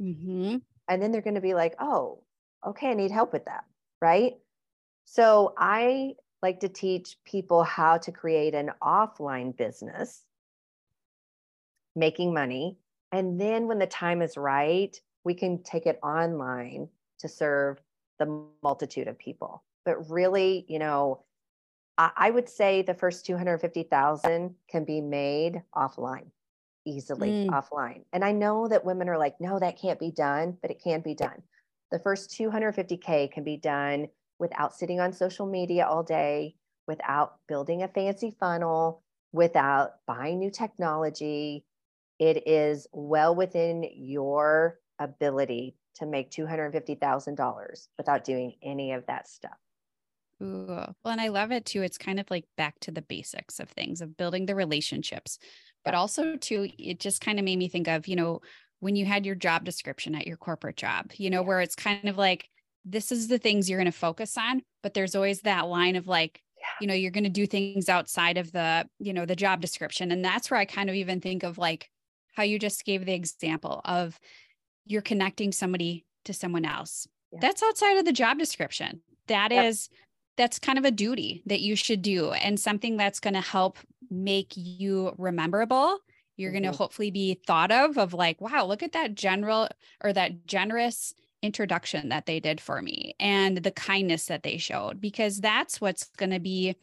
Mm-hmm. 0.00 0.56
And 0.88 1.02
then 1.02 1.12
they're 1.12 1.22
going 1.22 1.34
to 1.34 1.40
be 1.40 1.54
like, 1.54 1.74
oh, 1.78 2.22
okay, 2.66 2.90
I 2.90 2.94
need 2.94 3.10
help 3.10 3.32
with 3.32 3.46
that. 3.46 3.64
Right. 4.00 4.34
So 5.04 5.54
I 5.56 6.14
like 6.42 6.60
to 6.60 6.68
teach 6.68 7.16
people 7.24 7.62
how 7.62 7.98
to 7.98 8.12
create 8.12 8.54
an 8.54 8.72
offline 8.82 9.56
business, 9.56 10.22
making 11.94 12.34
money 12.34 12.78
and 13.12 13.40
then 13.40 13.66
when 13.66 13.78
the 13.78 13.86
time 13.86 14.22
is 14.22 14.36
right, 14.36 14.98
we 15.24 15.34
can 15.34 15.62
take 15.62 15.86
it 15.86 15.98
online 16.02 16.88
to 17.20 17.28
serve 17.28 17.80
the 18.18 18.44
multitude 18.62 19.08
of 19.08 19.18
people. 19.18 19.62
But 19.84 20.10
really, 20.10 20.64
you 20.68 20.78
know, 20.78 21.24
I, 21.98 22.10
I 22.16 22.30
would 22.30 22.48
say 22.48 22.82
the 22.82 22.94
first 22.94 23.26
250,000 23.26 24.54
can 24.70 24.84
be 24.84 25.00
made 25.00 25.62
offline, 25.74 26.26
easily 26.84 27.30
mm. 27.30 27.48
offline. 27.48 28.04
And 28.12 28.24
I 28.24 28.32
know 28.32 28.68
that 28.68 28.84
women 28.84 29.08
are 29.08 29.18
like, 29.18 29.40
no, 29.40 29.58
that 29.58 29.80
can't 29.80 30.00
be 30.00 30.10
done, 30.10 30.56
but 30.60 30.70
it 30.70 30.82
can 30.82 31.00
be 31.00 31.14
done. 31.14 31.42
The 31.92 31.98
first 31.98 32.30
250K 32.30 33.30
can 33.30 33.44
be 33.44 33.56
done 33.56 34.08
without 34.38 34.74
sitting 34.74 35.00
on 35.00 35.12
social 35.12 35.46
media 35.46 35.86
all 35.86 36.02
day, 36.02 36.56
without 36.86 37.38
building 37.48 37.82
a 37.82 37.88
fancy 37.88 38.36
funnel, 38.38 39.02
without 39.32 39.94
buying 40.06 40.38
new 40.38 40.50
technology, 40.50 41.64
it 42.18 42.48
is 42.48 42.86
well 42.92 43.34
within 43.34 43.88
your 43.94 44.78
ability 44.98 45.76
to 45.96 46.06
make 46.06 46.30
$250,000 46.30 47.88
without 47.98 48.24
doing 48.24 48.54
any 48.62 48.92
of 48.92 49.06
that 49.06 49.28
stuff. 49.28 49.56
Ooh. 50.42 50.66
Well, 50.68 50.94
and 51.04 51.20
I 51.20 51.28
love 51.28 51.52
it 51.52 51.64
too. 51.64 51.82
It's 51.82 51.98
kind 51.98 52.20
of 52.20 52.30
like 52.30 52.44
back 52.56 52.78
to 52.80 52.90
the 52.90 53.02
basics 53.02 53.58
of 53.58 53.70
things 53.70 54.00
of 54.00 54.16
building 54.16 54.46
the 54.46 54.54
relationships, 54.54 55.38
but 55.84 55.94
also 55.94 56.36
too, 56.36 56.68
it 56.78 57.00
just 57.00 57.22
kind 57.22 57.38
of 57.38 57.44
made 57.44 57.58
me 57.58 57.68
think 57.68 57.88
of, 57.88 58.06
you 58.06 58.16
know, 58.16 58.40
when 58.80 58.96
you 58.96 59.06
had 59.06 59.24
your 59.24 59.34
job 59.34 59.64
description 59.64 60.14
at 60.14 60.26
your 60.26 60.36
corporate 60.36 60.76
job, 60.76 61.12
you 61.16 61.30
know, 61.30 61.40
yeah. 61.40 61.46
where 61.46 61.60
it's 61.60 61.74
kind 61.74 62.08
of 62.08 62.18
like, 62.18 62.48
this 62.84 63.10
is 63.10 63.28
the 63.28 63.38
things 63.38 63.68
you're 63.68 63.78
going 63.78 63.90
to 63.90 63.98
focus 63.98 64.36
on, 64.36 64.60
but 64.82 64.92
there's 64.92 65.14
always 65.14 65.40
that 65.40 65.66
line 65.66 65.96
of 65.96 66.06
like, 66.06 66.42
yeah. 66.58 66.66
you 66.82 66.86
know, 66.86 66.94
you're 66.94 67.10
going 67.10 67.24
to 67.24 67.30
do 67.30 67.46
things 67.46 67.88
outside 67.88 68.36
of 68.36 68.52
the, 68.52 68.86
you 68.98 69.14
know, 69.14 69.24
the 69.24 69.34
job 69.34 69.62
description. 69.62 70.12
And 70.12 70.22
that's 70.22 70.50
where 70.50 70.60
I 70.60 70.66
kind 70.66 70.90
of 70.90 70.94
even 70.94 71.20
think 71.20 71.42
of 71.42 71.56
like, 71.56 71.88
how 72.36 72.42
you 72.42 72.58
just 72.58 72.84
gave 72.84 73.04
the 73.04 73.14
example 73.14 73.80
of 73.84 74.18
you're 74.84 75.02
connecting 75.02 75.52
somebody 75.52 76.04
to 76.24 76.32
someone 76.32 76.64
else. 76.64 77.08
Yeah. 77.32 77.38
That's 77.40 77.62
outside 77.62 77.98
of 77.98 78.04
the 78.04 78.12
job 78.12 78.38
description. 78.38 79.00
That 79.26 79.50
yep. 79.50 79.64
is 79.66 79.88
that's 80.36 80.58
kind 80.58 80.78
of 80.78 80.84
a 80.84 80.90
duty 80.90 81.42
that 81.46 81.60
you 81.60 81.74
should 81.76 82.02
do 82.02 82.30
and 82.32 82.60
something 82.60 82.96
that's 82.96 83.20
going 83.20 83.34
to 83.34 83.40
help 83.40 83.78
make 84.10 84.52
you 84.54 85.14
rememberable. 85.16 85.98
You're 86.36 86.52
mm-hmm. 86.52 86.62
going 86.62 86.72
to 86.72 86.78
hopefully 86.78 87.10
be 87.10 87.40
thought 87.46 87.72
of 87.72 87.96
of 87.96 88.12
like, 88.12 88.40
wow, 88.40 88.66
look 88.66 88.82
at 88.82 88.92
that 88.92 89.14
general 89.14 89.68
or 90.04 90.12
that 90.12 90.46
generous 90.46 91.14
introduction 91.42 92.10
that 92.10 92.26
they 92.26 92.40
did 92.40 92.60
for 92.60 92.82
me 92.82 93.14
and 93.20 93.58
the 93.58 93.70
kindness 93.70 94.26
that 94.26 94.42
they 94.42 94.56
showed 94.56 95.00
because 95.00 95.40
that's 95.40 95.80
what's 95.80 96.04
going 96.16 96.30
to 96.30 96.40
be 96.40 96.74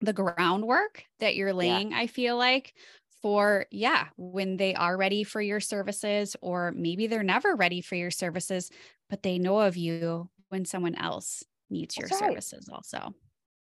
the 0.00 0.12
groundwork 0.12 1.04
that 1.20 1.36
you're 1.36 1.52
laying 1.52 1.92
yeah. 1.92 1.98
i 1.98 2.06
feel 2.06 2.36
like 2.36 2.74
for 3.22 3.66
yeah 3.70 4.06
when 4.16 4.56
they 4.56 4.74
are 4.74 4.96
ready 4.96 5.24
for 5.24 5.40
your 5.40 5.60
services 5.60 6.36
or 6.40 6.72
maybe 6.72 7.06
they're 7.06 7.22
never 7.22 7.54
ready 7.54 7.80
for 7.80 7.94
your 7.94 8.10
services 8.10 8.70
but 9.08 9.22
they 9.22 9.38
know 9.38 9.60
of 9.60 9.76
you 9.76 10.28
when 10.48 10.64
someone 10.64 10.94
else 10.94 11.44
needs 11.70 11.96
your 11.96 12.08
right. 12.08 12.18
services 12.18 12.68
also. 12.70 13.14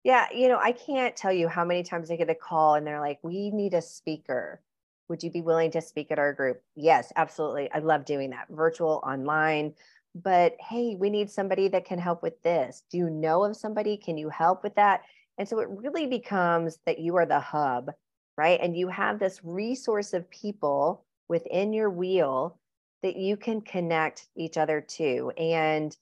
Yeah 0.04 0.28
you 0.34 0.48
know 0.48 0.60
i 0.62 0.72
can't 0.72 1.16
tell 1.16 1.34
you 1.34 1.48
how 1.48 1.66
many 1.66 1.84
times 1.84 2.10
i 2.10 2.16
get 2.16 2.30
a 2.30 2.36
call 2.36 2.76
and 2.76 2.86
they're 2.86 3.02
like 3.02 3.20
we 3.24 3.52
need 3.52 3.74
a 3.74 3.82
speaker. 3.82 4.62
Would 5.10 5.24
you 5.24 5.32
be 5.32 5.42
willing 5.42 5.72
to 5.72 5.82
speak 5.82 6.12
at 6.12 6.20
our 6.20 6.34
group? 6.34 6.62
Yes 6.76 7.12
absolutely. 7.16 7.72
I 7.72 7.80
love 7.80 8.06
doing 8.06 8.30
that 8.30 8.48
virtual 8.50 9.02
online. 9.04 9.74
But 10.16 10.56
hey 10.60 10.96
we 10.98 11.10
need 11.10 11.30
somebody 11.30 11.68
that 11.70 11.86
can 11.86 12.00
help 12.00 12.24
with 12.24 12.42
this. 12.44 12.84
Do 12.92 12.98
you 12.98 13.10
know 13.10 13.44
of 13.44 13.58
somebody? 13.58 13.98
Can 13.98 14.18
you 14.18 14.30
help 14.30 14.64
with 14.64 14.76
that? 14.76 15.02
And 15.38 15.48
so 15.48 15.60
it 15.60 15.70
really 15.70 16.06
becomes 16.06 16.80
that 16.86 17.00
you 17.00 17.16
are 17.16 17.26
the 17.26 17.40
hub 17.40 17.92
right? 18.40 18.62
And 18.62 18.78
you 18.78 18.88
have 18.88 19.20
this 19.20 19.42
resource 19.44 20.14
of 20.14 20.30
people 20.30 21.04
within 21.28 21.74
your 21.74 21.90
wheel 21.90 22.58
that 23.04 23.18
you 23.18 23.36
can 23.36 23.60
connect 23.60 24.30
each 24.38 24.58
other 24.58 24.80
to. 24.80 25.34
And 25.38 25.94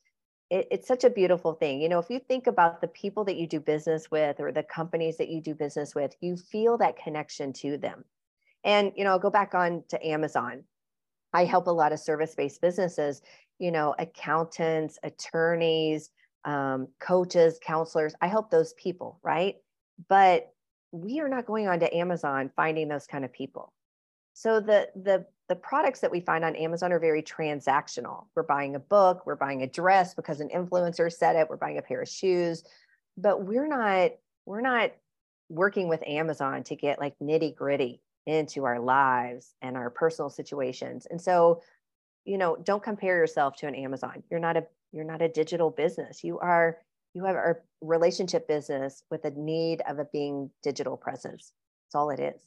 it, 0.51 0.67
it's 0.69 0.87
such 0.87 1.03
a 1.03 1.09
beautiful 1.09 1.53
thing. 1.53 1.81
You 1.81 1.89
know, 1.89 1.97
if 1.97 2.11
you 2.11 2.19
think 2.19 2.45
about 2.45 2.79
the 2.79 2.89
people 2.89 3.23
that 3.23 3.37
you 3.37 3.47
do 3.47 3.59
business 3.59 4.11
with 4.11 4.39
or 4.39 4.51
the 4.51 4.61
companies 4.61 5.17
that 5.17 5.29
you 5.29 5.41
do 5.41 5.55
business 5.55 5.95
with, 5.95 6.15
you 6.21 6.37
feel 6.37 6.77
that 6.77 6.95
connection 6.95 7.53
to 7.53 7.75
them. 7.75 8.05
And, 8.63 8.91
you 8.95 9.03
know, 9.03 9.09
I'll 9.09 9.19
go 9.19 9.31
back 9.31 9.55
on 9.55 9.83
to 9.89 10.07
Amazon. 10.07 10.63
I 11.33 11.43
help 11.43 11.65
a 11.65 11.71
lot 11.71 11.91
of 11.91 11.99
service 11.99 12.35
based 12.35 12.61
businesses, 12.61 13.23
you 13.57 13.71
know, 13.71 13.95
accountants, 13.97 14.99
attorneys, 15.01 16.11
um, 16.45 16.87
coaches, 16.99 17.59
counselors. 17.63 18.13
I 18.21 18.27
help 18.27 18.51
those 18.51 18.73
people, 18.73 19.19
right? 19.23 19.55
But 20.07 20.53
we 21.01 21.19
are 21.19 21.29
not 21.29 21.45
going 21.45 21.67
on 21.67 21.79
to 21.79 21.95
Amazon 21.95 22.51
finding 22.55 22.87
those 22.87 23.07
kind 23.07 23.25
of 23.25 23.31
people. 23.31 23.73
So 24.33 24.59
the 24.59 24.89
the 24.95 25.25
the 25.49 25.55
products 25.55 26.01
that 26.01 26.11
we 26.11 26.19
find 26.19 26.43
on 26.43 26.55
Amazon 26.55 26.91
are 26.91 26.99
very 26.99 27.23
transactional. 27.23 28.25
We're 28.35 28.43
buying 28.43 28.75
a 28.75 28.79
book, 28.79 29.25
we're 29.25 29.35
buying 29.35 29.63
a 29.63 29.67
dress 29.67 30.13
because 30.13 30.41
an 30.41 30.49
influencer 30.49 31.11
said 31.11 31.35
it, 31.35 31.49
we're 31.49 31.57
buying 31.57 31.77
a 31.77 31.81
pair 31.81 32.01
of 32.01 32.09
shoes, 32.09 32.63
but 33.17 33.43
we're 33.43 33.67
not 33.67 34.11
we're 34.45 34.61
not 34.61 34.91
working 35.49 35.87
with 35.87 36.05
Amazon 36.05 36.63
to 36.63 36.75
get 36.75 36.99
like 36.99 37.17
nitty 37.19 37.55
gritty 37.55 38.01
into 38.25 38.65
our 38.65 38.79
lives 38.79 39.55
and 39.61 39.77
our 39.77 39.89
personal 39.89 40.29
situations. 40.29 41.07
And 41.09 41.19
so, 41.19 41.61
you 42.25 42.37
know, 42.37 42.57
don't 42.57 42.83
compare 42.83 43.15
yourself 43.15 43.55
to 43.57 43.67
an 43.67 43.75
Amazon. 43.75 44.23
You're 44.29 44.41
not 44.41 44.57
a 44.57 44.67
you're 44.91 45.05
not 45.05 45.21
a 45.21 45.29
digital 45.29 45.69
business. 45.69 46.23
You 46.23 46.39
are 46.39 46.77
you 47.17 47.25
have 47.25 47.35
a 47.35 47.55
relationship 47.81 48.47
business 48.47 49.01
with 49.09 49.25
a 49.25 49.31
need 49.31 49.81
of 49.89 49.97
a 49.97 50.05
being 50.13 50.51
digital 50.61 50.95
presence. 50.95 51.51
That's 51.85 51.95
all 51.95 52.11
it 52.11 52.19
is. 52.19 52.39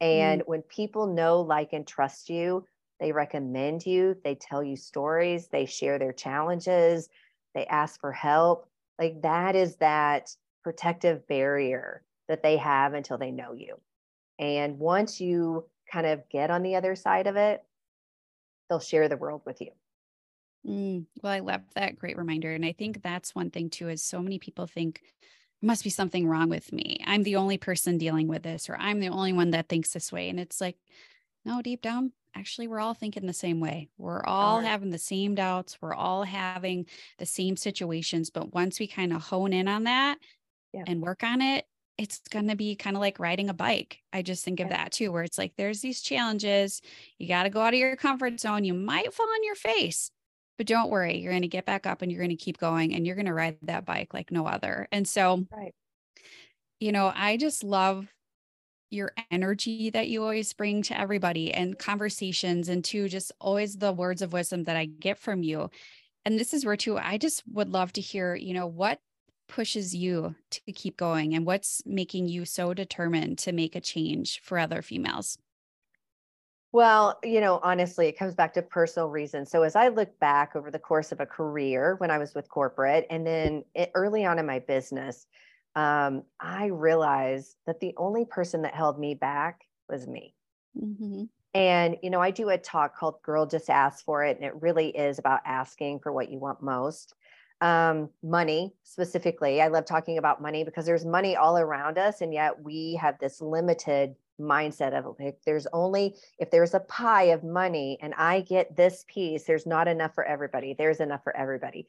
And 0.00 0.42
mm. 0.42 0.48
when 0.48 0.62
people 0.62 1.06
know, 1.06 1.40
like, 1.40 1.72
and 1.72 1.86
trust 1.86 2.28
you, 2.28 2.66
they 2.98 3.12
recommend 3.12 3.86
you, 3.86 4.16
they 4.24 4.34
tell 4.34 4.60
you 4.60 4.74
stories, 4.74 5.46
they 5.46 5.66
share 5.66 6.00
their 6.00 6.12
challenges, 6.12 7.08
they 7.54 7.64
ask 7.66 8.00
for 8.00 8.10
help. 8.10 8.68
Like, 8.98 9.22
that 9.22 9.54
is 9.54 9.76
that 9.76 10.34
protective 10.64 11.24
barrier 11.28 12.02
that 12.28 12.42
they 12.42 12.56
have 12.56 12.94
until 12.94 13.18
they 13.18 13.30
know 13.30 13.52
you. 13.52 13.76
And 14.40 14.80
once 14.80 15.20
you 15.20 15.64
kind 15.92 16.06
of 16.06 16.28
get 16.28 16.50
on 16.50 16.64
the 16.64 16.74
other 16.74 16.96
side 16.96 17.28
of 17.28 17.36
it, 17.36 17.62
they'll 18.68 18.80
share 18.80 19.08
the 19.08 19.16
world 19.16 19.42
with 19.46 19.60
you. 19.60 19.70
Mm, 20.66 21.06
well, 21.22 21.32
I 21.32 21.40
love 21.40 21.62
that 21.74 21.98
great 21.98 22.16
reminder. 22.16 22.52
And 22.52 22.64
I 22.64 22.72
think 22.72 23.02
that's 23.02 23.34
one 23.34 23.50
thing 23.50 23.70
too, 23.70 23.88
is 23.88 24.02
so 24.02 24.20
many 24.20 24.38
people 24.38 24.66
think 24.66 25.02
must 25.60 25.84
be 25.84 25.90
something 25.90 26.26
wrong 26.26 26.48
with 26.48 26.72
me. 26.72 26.98
I'm 27.06 27.22
the 27.22 27.36
only 27.36 27.56
person 27.56 27.98
dealing 27.98 28.28
with 28.28 28.42
this, 28.42 28.68
or 28.68 28.76
I'm 28.76 29.00
the 29.00 29.10
only 29.10 29.32
one 29.32 29.50
that 29.50 29.68
thinks 29.68 29.92
this 29.92 30.10
way. 30.10 30.28
And 30.28 30.40
it's 30.40 30.60
like, 30.60 30.76
no, 31.44 31.62
deep 31.62 31.82
down, 31.82 32.12
actually, 32.34 32.68
we're 32.68 32.80
all 32.80 32.94
thinking 32.94 33.26
the 33.26 33.32
same 33.32 33.60
way. 33.60 33.88
We're 33.98 34.24
all 34.24 34.60
having 34.60 34.90
the 34.90 34.98
same 34.98 35.34
doubts. 35.34 35.78
We're 35.80 35.94
all 35.94 36.24
having 36.24 36.86
the 37.18 37.26
same 37.26 37.56
situations. 37.56 38.30
But 38.30 38.54
once 38.54 38.80
we 38.80 38.86
kind 38.86 39.12
of 39.12 39.22
hone 39.22 39.52
in 39.52 39.68
on 39.68 39.84
that 39.84 40.18
yeah. 40.72 40.84
and 40.86 41.00
work 41.00 41.22
on 41.22 41.40
it, 41.42 41.64
it's 41.98 42.20
going 42.30 42.48
to 42.48 42.56
be 42.56 42.74
kind 42.74 42.96
of 42.96 43.00
like 43.00 43.20
riding 43.20 43.48
a 43.48 43.54
bike. 43.54 43.98
I 44.12 44.22
just 44.22 44.44
think 44.44 44.60
of 44.60 44.68
yeah. 44.68 44.78
that 44.78 44.92
too, 44.92 45.12
where 45.12 45.22
it's 45.22 45.38
like 45.38 45.52
there's 45.56 45.80
these 45.80 46.00
challenges. 46.00 46.80
You 47.18 47.28
got 47.28 47.44
to 47.44 47.50
go 47.50 47.60
out 47.60 47.74
of 47.74 47.78
your 47.78 47.96
comfort 47.96 48.40
zone. 48.40 48.64
You 48.64 48.74
might 48.74 49.12
fall 49.12 49.28
on 49.28 49.44
your 49.44 49.54
face, 49.54 50.10
but 50.58 50.66
don't 50.66 50.90
worry, 50.90 51.18
you're 51.18 51.32
going 51.32 51.42
to 51.42 51.48
get 51.48 51.66
back 51.66 51.86
up 51.86 52.02
and 52.02 52.10
you're 52.10 52.20
going 52.20 52.36
to 52.36 52.36
keep 52.36 52.58
going 52.58 52.94
and 52.94 53.06
you're 53.06 53.16
going 53.16 53.26
to 53.26 53.34
ride 53.34 53.58
that 53.62 53.84
bike 53.84 54.14
like 54.14 54.30
no 54.30 54.46
other. 54.46 54.86
And 54.92 55.06
so, 55.06 55.46
right. 55.50 55.74
you 56.80 56.92
know, 56.92 57.12
I 57.14 57.36
just 57.36 57.64
love 57.64 58.06
your 58.90 59.12
energy 59.30 59.90
that 59.90 60.08
you 60.08 60.22
always 60.22 60.52
bring 60.52 60.82
to 60.82 60.98
everybody 60.98 61.52
and 61.52 61.78
conversations 61.78 62.68
and 62.68 62.84
to 62.84 63.08
just 63.08 63.32
always 63.40 63.78
the 63.78 63.92
words 63.92 64.20
of 64.20 64.34
wisdom 64.34 64.64
that 64.64 64.76
I 64.76 64.84
get 64.84 65.18
from 65.18 65.42
you. 65.42 65.70
And 66.24 66.38
this 66.38 66.52
is 66.52 66.64
where 66.64 66.76
too 66.76 66.98
I 66.98 67.18
just 67.18 67.42
would 67.50 67.70
love 67.70 67.92
to 67.94 68.00
hear, 68.00 68.34
you 68.34 68.52
know, 68.52 68.66
what 68.66 69.00
pushes 69.48 69.94
you 69.94 70.34
to 70.50 70.72
keep 70.72 70.96
going 70.96 71.34
and 71.34 71.44
what's 71.46 71.82
making 71.86 72.28
you 72.28 72.44
so 72.44 72.74
determined 72.74 73.38
to 73.38 73.52
make 73.52 73.74
a 73.74 73.80
change 73.80 74.40
for 74.42 74.58
other 74.58 74.82
females? 74.82 75.38
Well, 76.72 77.18
you 77.22 77.40
know, 77.42 77.60
honestly, 77.62 78.08
it 78.08 78.18
comes 78.18 78.34
back 78.34 78.54
to 78.54 78.62
personal 78.62 79.10
reasons. 79.10 79.50
So 79.50 79.62
as 79.62 79.76
I 79.76 79.88
look 79.88 80.18
back 80.20 80.56
over 80.56 80.70
the 80.70 80.78
course 80.78 81.12
of 81.12 81.20
a 81.20 81.26
career 81.26 81.96
when 81.98 82.10
I 82.10 82.16
was 82.16 82.34
with 82.34 82.48
corporate 82.48 83.06
and 83.10 83.26
then 83.26 83.64
early 83.94 84.24
on 84.24 84.38
in 84.38 84.46
my 84.46 84.58
business, 84.58 85.26
um, 85.76 86.22
I 86.40 86.66
realized 86.66 87.56
that 87.66 87.80
the 87.80 87.92
only 87.98 88.24
person 88.24 88.62
that 88.62 88.74
held 88.74 88.98
me 88.98 89.14
back 89.14 89.60
was 89.88 90.06
me. 90.06 90.34
Mm-hmm. 90.82 91.24
And, 91.54 91.98
you 92.02 92.08
know, 92.08 92.20
I 92.20 92.30
do 92.30 92.48
a 92.48 92.56
talk 92.56 92.96
called 92.96 93.20
Girl 93.22 93.44
Just 93.44 93.68
Ask 93.68 94.02
for 94.04 94.24
It. 94.24 94.38
And 94.38 94.46
it 94.46 94.54
really 94.62 94.88
is 94.88 95.18
about 95.18 95.40
asking 95.44 96.00
for 96.00 96.10
what 96.10 96.30
you 96.30 96.38
want 96.38 96.62
most. 96.62 97.14
Um, 97.60 98.08
money 98.22 98.72
specifically. 98.82 99.60
I 99.60 99.68
love 99.68 99.84
talking 99.84 100.18
about 100.18 100.42
money 100.42 100.64
because 100.64 100.86
there's 100.86 101.04
money 101.04 101.36
all 101.36 101.58
around 101.58 101.98
us. 101.98 102.22
And 102.22 102.32
yet 102.32 102.60
we 102.62 102.98
have 103.00 103.18
this 103.18 103.40
limited 103.40 104.16
mindset 104.42 104.92
of 104.92 105.16
if 105.18 105.36
there's 105.44 105.66
only 105.72 106.16
if 106.38 106.50
there's 106.50 106.74
a 106.74 106.80
pie 106.80 107.24
of 107.24 107.44
money 107.44 107.98
and 108.02 108.14
I 108.14 108.40
get 108.40 108.76
this 108.76 109.04
piece, 109.08 109.44
there's 109.44 109.66
not 109.66 109.88
enough 109.88 110.14
for 110.14 110.24
everybody. 110.24 110.74
There's 110.76 111.00
enough 111.00 111.22
for 111.24 111.36
everybody. 111.36 111.86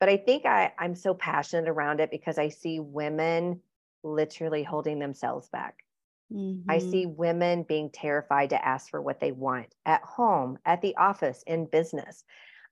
But 0.00 0.08
I 0.08 0.16
think 0.16 0.46
I, 0.46 0.72
I'm 0.78 0.94
so 0.94 1.14
passionate 1.14 1.68
around 1.68 2.00
it 2.00 2.10
because 2.10 2.38
I 2.38 2.48
see 2.48 2.80
women 2.80 3.60
literally 4.02 4.62
holding 4.62 4.98
themselves 4.98 5.48
back. 5.50 5.84
Mm-hmm. 6.32 6.70
I 6.70 6.78
see 6.78 7.06
women 7.06 7.64
being 7.64 7.90
terrified 7.90 8.50
to 8.50 8.64
ask 8.64 8.88
for 8.88 9.02
what 9.02 9.20
they 9.20 9.32
want 9.32 9.74
at 9.84 10.02
home, 10.02 10.58
at 10.64 10.80
the 10.80 10.96
office, 10.96 11.42
in 11.46 11.66
business. 11.66 12.24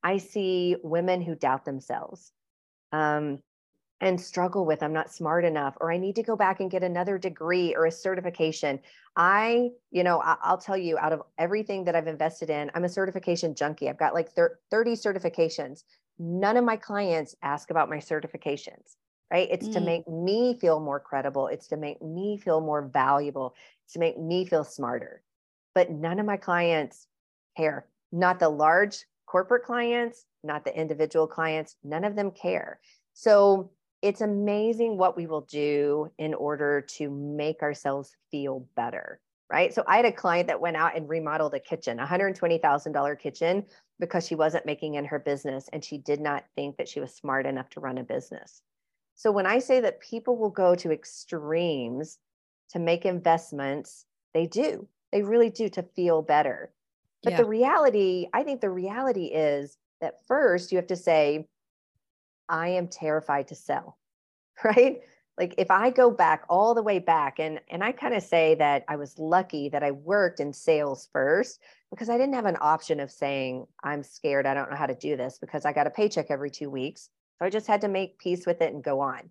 I 0.03 0.19
see 0.19 0.77
women 0.83 1.21
who 1.21 1.35
doubt 1.35 1.65
themselves. 1.65 2.33
Um, 2.93 3.41
and 4.01 4.21
struggle 4.21 4.65
with 4.65 4.83
i'm 4.83 4.93
not 4.93 5.13
smart 5.13 5.45
enough 5.45 5.77
or 5.81 5.91
i 5.93 5.97
need 5.97 6.15
to 6.15 6.23
go 6.23 6.37
back 6.37 6.61
and 6.61 6.71
get 6.71 6.83
another 6.83 7.19
degree 7.19 7.75
or 7.75 7.87
a 7.87 7.91
certification. 7.91 8.79
I 9.17 9.71
you 9.91 10.05
know 10.05 10.21
i'll 10.25 10.59
tell 10.59 10.77
you 10.77 10.97
out 10.99 11.13
of 11.13 11.23
everything 11.39 11.85
that 11.85 11.97
i've 11.97 12.07
invested 12.07 12.51
in 12.51 12.71
i'm 12.75 12.85
a 12.85 12.89
certification 12.89 13.55
junkie. 13.55 13.89
I've 13.89 13.99
got 13.99 14.15
like 14.15 14.31
30 14.31 14.57
certifications. 14.93 15.83
None 16.21 16.57
of 16.57 16.65
my 16.65 16.77
clients 16.77 17.35
ask 17.43 17.71
about 17.71 17.91
my 17.91 17.99
certifications 17.99 18.97
right? 19.31 19.49
It's 19.51 19.69
mm. 19.69 19.75
to 19.75 19.81
make 19.81 20.09
me 20.09 20.57
feel 20.59 20.81
more 20.81 20.99
credible. 20.99 21.49
It's 21.49 21.67
to 21.67 21.77
make 21.77 22.01
me 22.01 22.39
feel 22.39 22.63
more 22.63 22.81
valuable. 22.81 23.55
It's 23.85 23.93
to 23.93 23.99
make 23.99 24.19
me 24.19 24.47
feel 24.47 24.65
smarter. 24.65 25.23
But 25.75 25.91
none 25.91 26.19
of 26.19 26.25
my 26.25 26.39
clients 26.39 27.09
care. 27.55 27.85
Not 28.11 28.39
the 28.39 28.49
large 28.49 29.05
corporate 29.27 29.65
clients 29.65 30.25
not 30.43 30.65
the 30.65 30.79
individual 30.79 31.27
clients 31.27 31.77
none 31.85 32.05
of 32.05 32.17
them 32.17 32.31
care. 32.31 32.81
So 33.13 33.71
it's 34.03 34.21
amazing 34.21 34.97
what 34.97 35.17
we 35.17 35.27
will 35.27 35.43
do 35.43 36.11
in 36.19 36.35
order 36.35 36.81
to 36.81 37.11
make 37.11 37.63
ourselves 37.63 38.17
feel 38.31 38.67
better 38.77 39.21
right? 39.51 39.73
So 39.73 39.83
i 39.87 39.97
had 39.97 40.05
a 40.05 40.13
client 40.13 40.49
that 40.49 40.61
went 40.61 40.77
out 40.77 40.97
and 40.97 41.09
remodeled 41.09 41.55
a 41.55 41.61
kitchen 41.61 41.99
$120000 41.99 43.19
kitchen 43.19 43.65
because 43.99 44.27
she 44.27 44.35
wasn't 44.35 44.67
making 44.67 44.95
in 44.95 45.05
her 45.05 45.19
business 45.19 45.69
and 45.73 45.85
she 45.85 45.99
did 45.99 46.21
not 46.21 46.45
think 46.55 46.77
that 46.77 46.89
she 46.89 47.01
was 47.01 47.15
smart 47.15 47.47
enough 47.47 47.69
to 47.71 47.81
run 47.81 47.99
a 47.99 48.05
business. 48.05 48.63
So 49.15 49.33
when 49.33 49.47
i 49.47 49.59
say 49.59 49.81
that 49.81 50.01
people 50.01 50.37
will 50.37 50.51
go 50.51 50.75
to 50.77 50.93
extremes 50.93 52.19
to 52.71 52.79
make 52.79 53.05
investments 53.07 54.05
they 54.35 54.47
do. 54.47 54.87
They 55.11 55.23
really 55.23 55.49
do 55.49 55.71
to 55.71 55.83
feel 55.83 56.21
better. 56.21 56.71
But 57.23 57.33
yeah. 57.33 57.39
the 57.39 57.47
reality 57.47 58.29
i 58.33 58.43
think 58.43 58.61
the 58.61 58.71
reality 58.71 59.27
is 59.27 59.77
that 60.01 60.27
first 60.27 60.71
you 60.71 60.77
have 60.77 60.87
to 60.89 60.97
say 60.97 61.47
I 62.49 62.69
am 62.69 62.89
terrified 62.89 63.49
to 63.49 63.55
sell, 63.55 63.99
right? 64.65 65.01
like 65.39 65.55
if 65.57 65.71
I 65.71 65.91
go 65.91 66.11
back 66.11 66.45
all 66.49 66.75
the 66.75 66.83
way 66.83 66.99
back 66.99 67.39
and 67.39 67.61
and 67.71 67.83
I 67.83 67.93
kind 67.93 68.15
of 68.15 68.23
say 68.23 68.57
that 68.57 68.85
I 68.89 68.97
was 68.97 69.19
lucky 69.19 69.69
that 69.71 69.83
I 69.83 69.93
worked 69.93 70.41
in 70.41 70.53
sales 70.53 71.09
first 71.13 71.61
because 71.91 72.11
I 72.11 72.19
didn't 72.19 72.35
have 72.35 72.47
an 72.47 72.59
option 72.61 73.01
of 73.01 73.11
saying 73.11 73.67
I'm 73.83 74.03
scared 74.03 74.47
I 74.47 74.55
don't 74.55 74.71
know 74.71 74.77
how 74.77 74.87
to 74.87 74.95
do 74.95 75.17
this 75.17 75.39
because 75.39 75.65
I 75.65 75.73
got 75.73 75.87
a 75.87 75.91
paycheck 75.91 76.27
every 76.31 76.51
2 76.51 76.69
weeks. 76.69 77.09
So 77.39 77.47
I 77.47 77.51
just 77.51 77.69
had 77.69 77.83
to 77.83 77.89
make 77.89 78.19
peace 78.19 78.47
with 78.47 78.61
it 78.61 78.73
and 78.73 78.83
go 78.83 79.01
on. 79.01 79.31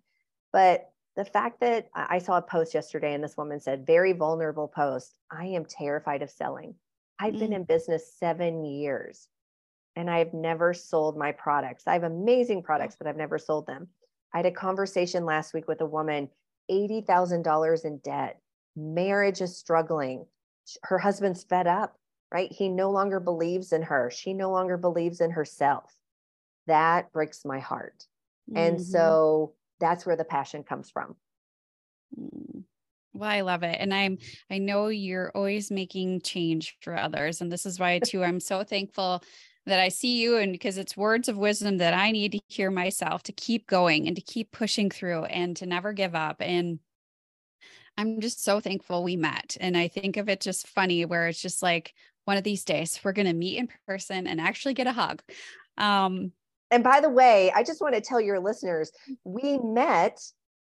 But 0.52 0.90
the 1.14 1.26
fact 1.26 1.60
that 1.60 1.88
I 1.94 2.18
saw 2.18 2.38
a 2.38 2.42
post 2.42 2.74
yesterday 2.74 3.12
and 3.12 3.22
this 3.22 3.36
woman 3.36 3.60
said 3.60 3.86
very 3.86 4.12
vulnerable 4.12 4.68
post, 4.68 5.14
I 5.30 5.46
am 5.46 5.64
terrified 5.64 6.22
of 6.22 6.30
selling. 6.30 6.74
I've 7.18 7.34
mm. 7.34 7.40
been 7.40 7.52
in 7.52 7.64
business 7.64 8.14
7 8.18 8.64
years 8.64 9.28
and 9.98 10.08
I've 10.08 10.32
never 10.32 10.72
sold 10.72 11.18
my 11.18 11.32
products. 11.32 11.84
I 11.86 11.92
have 11.92 12.04
amazing 12.04 12.62
products 12.62 12.96
but 12.98 13.06
I've 13.06 13.16
never 13.16 13.38
sold 13.38 13.66
them 13.66 13.88
I 14.32 14.38
had 14.38 14.46
a 14.46 14.50
conversation 14.50 15.24
last 15.24 15.54
week 15.54 15.68
with 15.68 15.80
a 15.80 15.86
woman, 15.86 16.28
$80,000 16.70 17.84
in 17.84 17.98
debt. 17.98 18.40
Marriage 18.76 19.40
is 19.40 19.56
struggling. 19.56 20.26
Her 20.82 20.98
husband's 20.98 21.44
fed 21.44 21.66
up, 21.66 21.96
right? 22.32 22.52
He 22.52 22.68
no 22.68 22.90
longer 22.90 23.20
believes 23.20 23.72
in 23.72 23.82
her. 23.82 24.10
She 24.10 24.34
no 24.34 24.50
longer 24.50 24.76
believes 24.76 25.20
in 25.20 25.30
herself. 25.30 25.94
That 26.66 27.10
breaks 27.12 27.44
my 27.44 27.58
heart. 27.58 28.04
Mm-hmm. 28.50 28.58
And 28.58 28.82
so 28.82 29.54
that's 29.80 30.04
where 30.04 30.16
the 30.16 30.24
passion 30.24 30.62
comes 30.62 30.90
from. 30.90 31.16
Mm. 32.18 32.64
Well, 33.14 33.30
I 33.30 33.40
love 33.40 33.62
it. 33.64 33.76
And 33.80 33.92
I'm 33.92 34.18
I 34.50 34.58
know 34.58 34.88
you're 34.88 35.32
always 35.34 35.70
making 35.70 36.20
change 36.20 36.76
for 36.82 36.96
others. 36.96 37.40
And 37.40 37.50
this 37.50 37.66
is 37.66 37.80
why 37.80 37.98
too 37.98 38.22
I'm 38.22 38.38
so 38.38 38.62
thankful 38.62 39.22
that 39.68 39.80
I 39.80 39.88
see 39.88 40.20
you 40.20 40.36
and 40.36 40.52
because 40.52 40.78
it's 40.78 40.96
words 40.96 41.28
of 41.28 41.36
wisdom 41.36 41.78
that 41.78 41.94
I 41.94 42.10
need 42.10 42.32
to 42.32 42.40
hear 42.48 42.70
myself 42.70 43.22
to 43.24 43.32
keep 43.32 43.66
going 43.66 44.06
and 44.06 44.16
to 44.16 44.22
keep 44.22 44.50
pushing 44.50 44.90
through 44.90 45.24
and 45.24 45.56
to 45.58 45.66
never 45.66 45.92
give 45.92 46.14
up. 46.14 46.36
And 46.40 46.80
I'm 47.96 48.20
just 48.20 48.44
so 48.44 48.60
thankful 48.60 49.02
we 49.02 49.16
met. 49.16 49.56
And 49.60 49.76
I 49.76 49.88
think 49.88 50.16
of 50.16 50.28
it 50.28 50.40
just 50.40 50.68
funny 50.68 51.04
where 51.04 51.28
it's 51.28 51.40
just 51.40 51.62
like 51.62 51.94
one 52.24 52.36
of 52.36 52.44
these 52.44 52.64
days 52.64 53.00
we're 53.02 53.12
going 53.12 53.26
to 53.26 53.32
meet 53.32 53.58
in 53.58 53.68
person 53.86 54.26
and 54.26 54.40
actually 54.40 54.74
get 54.74 54.86
a 54.86 54.92
hug. 54.92 55.22
Um, 55.76 56.32
and 56.70 56.84
by 56.84 57.00
the 57.00 57.08
way, 57.08 57.50
I 57.54 57.62
just 57.62 57.80
want 57.80 57.94
to 57.94 58.00
tell 58.00 58.20
your 58.20 58.40
listeners 58.40 58.92
we 59.24 59.58
met 59.58 60.20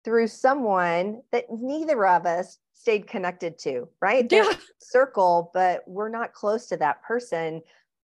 through 0.05 0.27
someone 0.27 1.23
that 1.31 1.45
neither 1.51 2.05
of 2.07 2.27
us 2.27 2.59
stayed 2.75 3.07
connected 3.07 3.59
to, 3.61 3.89
right? 4.01 4.27
Yeah. 4.31 4.53
Circle, 4.81 5.53
but 5.55 5.85
we're 5.87 6.09
not 6.09 6.33
close 6.33 6.67
to 6.67 6.77
that 6.79 7.03
person 7.03 7.63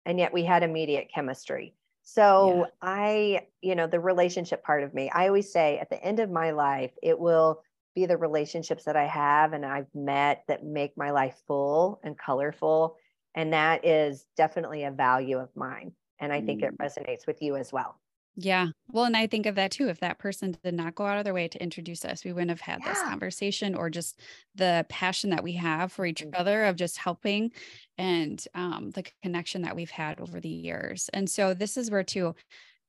and 0.05 0.19
yet 0.19 0.33
we 0.33 0.43
had 0.43 0.63
immediate 0.63 1.09
chemistry. 1.13 1.73
So 2.03 2.65
yeah. 2.65 2.71
I, 2.81 3.47
you 3.61 3.75
know, 3.75 3.87
the 3.87 3.99
relationship 3.99 4.63
part 4.63 4.83
of 4.83 4.93
me, 4.93 5.09
I 5.09 5.27
always 5.27 5.51
say 5.51 5.79
at 5.79 5.89
the 5.89 6.01
end 6.03 6.19
of 6.19 6.29
my 6.29 6.51
life, 6.51 6.91
it 7.01 7.19
will 7.19 7.61
be 7.95 8.05
the 8.05 8.17
relationships 8.17 8.83
that 8.83 8.95
I 8.95 9.07
have 9.07 9.53
and 9.53 9.65
I've 9.65 9.93
met 9.95 10.43
that 10.47 10.63
make 10.63 10.95
my 10.97 11.11
life 11.11 11.35
full 11.47 11.99
and 12.03 12.17
colorful. 12.17 12.97
And 13.33 13.53
that 13.53 13.85
is 13.85 14.25
definitely 14.37 14.83
a 14.83 14.91
value 14.91 15.39
of 15.39 15.49
mine. 15.55 15.93
And 16.19 16.31
I 16.31 16.41
think 16.41 16.61
it 16.61 16.77
mm. 16.77 16.85
resonates 16.85 17.25
with 17.25 17.41
you 17.41 17.55
as 17.55 17.73
well. 17.73 17.99
Yeah. 18.37 18.67
Well, 18.91 19.05
and 19.05 19.15
I 19.15 19.27
think 19.27 19.45
of 19.45 19.55
that 19.55 19.71
too. 19.71 19.87
If 19.87 20.01
that 20.01 20.19
person 20.19 20.57
did 20.63 20.73
not 20.73 20.95
go 20.95 21.05
out 21.05 21.17
of 21.17 21.23
their 21.23 21.33
way 21.33 21.47
to 21.47 21.63
introduce 21.63 22.03
us, 22.03 22.25
we 22.25 22.33
wouldn't 22.33 22.49
have 22.49 22.61
had 22.61 22.81
yeah. 22.81 22.89
this 22.89 23.01
conversation 23.01 23.75
or 23.75 23.89
just 23.89 24.19
the 24.55 24.85
passion 24.89 25.29
that 25.29 25.43
we 25.43 25.53
have 25.53 25.91
for 25.91 26.05
each 26.05 26.21
mm-hmm. 26.21 26.39
other 26.39 26.65
of 26.65 26.75
just 26.75 26.97
helping 26.97 27.51
and 27.97 28.45
um, 28.53 28.91
the 28.91 29.05
connection 29.23 29.61
that 29.61 29.75
we've 29.75 29.89
had 29.89 30.19
over 30.19 30.41
the 30.41 30.49
years. 30.49 31.09
And 31.13 31.29
so 31.29 31.53
this 31.53 31.77
is 31.77 31.89
where 31.89 32.03
too, 32.03 32.35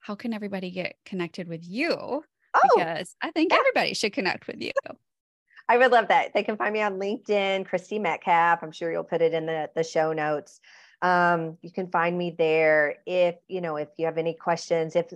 how 0.00 0.16
can 0.16 0.32
everybody 0.32 0.70
get 0.70 0.96
connected 1.04 1.46
with 1.46 1.66
you? 1.68 1.92
Oh, 1.92 2.22
because 2.74 3.14
I 3.22 3.30
think 3.30 3.52
yeah. 3.52 3.58
everybody 3.58 3.94
should 3.94 4.12
connect 4.12 4.48
with 4.48 4.60
you. 4.60 4.72
I 5.68 5.78
would 5.78 5.92
love 5.92 6.08
that. 6.08 6.32
They 6.32 6.42
can 6.42 6.56
find 6.56 6.72
me 6.72 6.80
on 6.80 6.98
LinkedIn, 6.98 7.66
Christy 7.66 7.98
Metcalf. 7.98 8.62
I'm 8.62 8.72
sure 8.72 8.90
you'll 8.90 9.04
put 9.04 9.22
it 9.22 9.34
in 9.34 9.46
the, 9.46 9.68
the 9.74 9.82
show 9.84 10.12
notes 10.12 10.60
um, 11.02 11.58
you 11.62 11.70
can 11.70 11.90
find 11.90 12.16
me 12.16 12.34
there 12.36 12.96
if 13.06 13.36
you 13.48 13.60
know 13.60 13.76
if 13.76 13.88
you 13.98 14.06
have 14.06 14.18
any 14.18 14.32
questions 14.32 14.96
if 14.96 15.12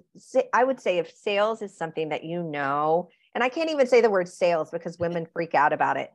i 0.52 0.62
would 0.62 0.80
say 0.80 0.98
if 0.98 1.14
sales 1.16 1.62
is 1.62 1.76
something 1.76 2.10
that 2.10 2.24
you 2.24 2.42
know 2.42 3.08
and 3.34 3.42
i 3.42 3.48
can't 3.48 3.70
even 3.70 3.86
say 3.86 4.00
the 4.00 4.10
word 4.10 4.28
sales 4.28 4.70
because 4.70 4.98
women 4.98 5.26
freak 5.32 5.54
out 5.54 5.72
about 5.72 5.96
it. 5.96 6.12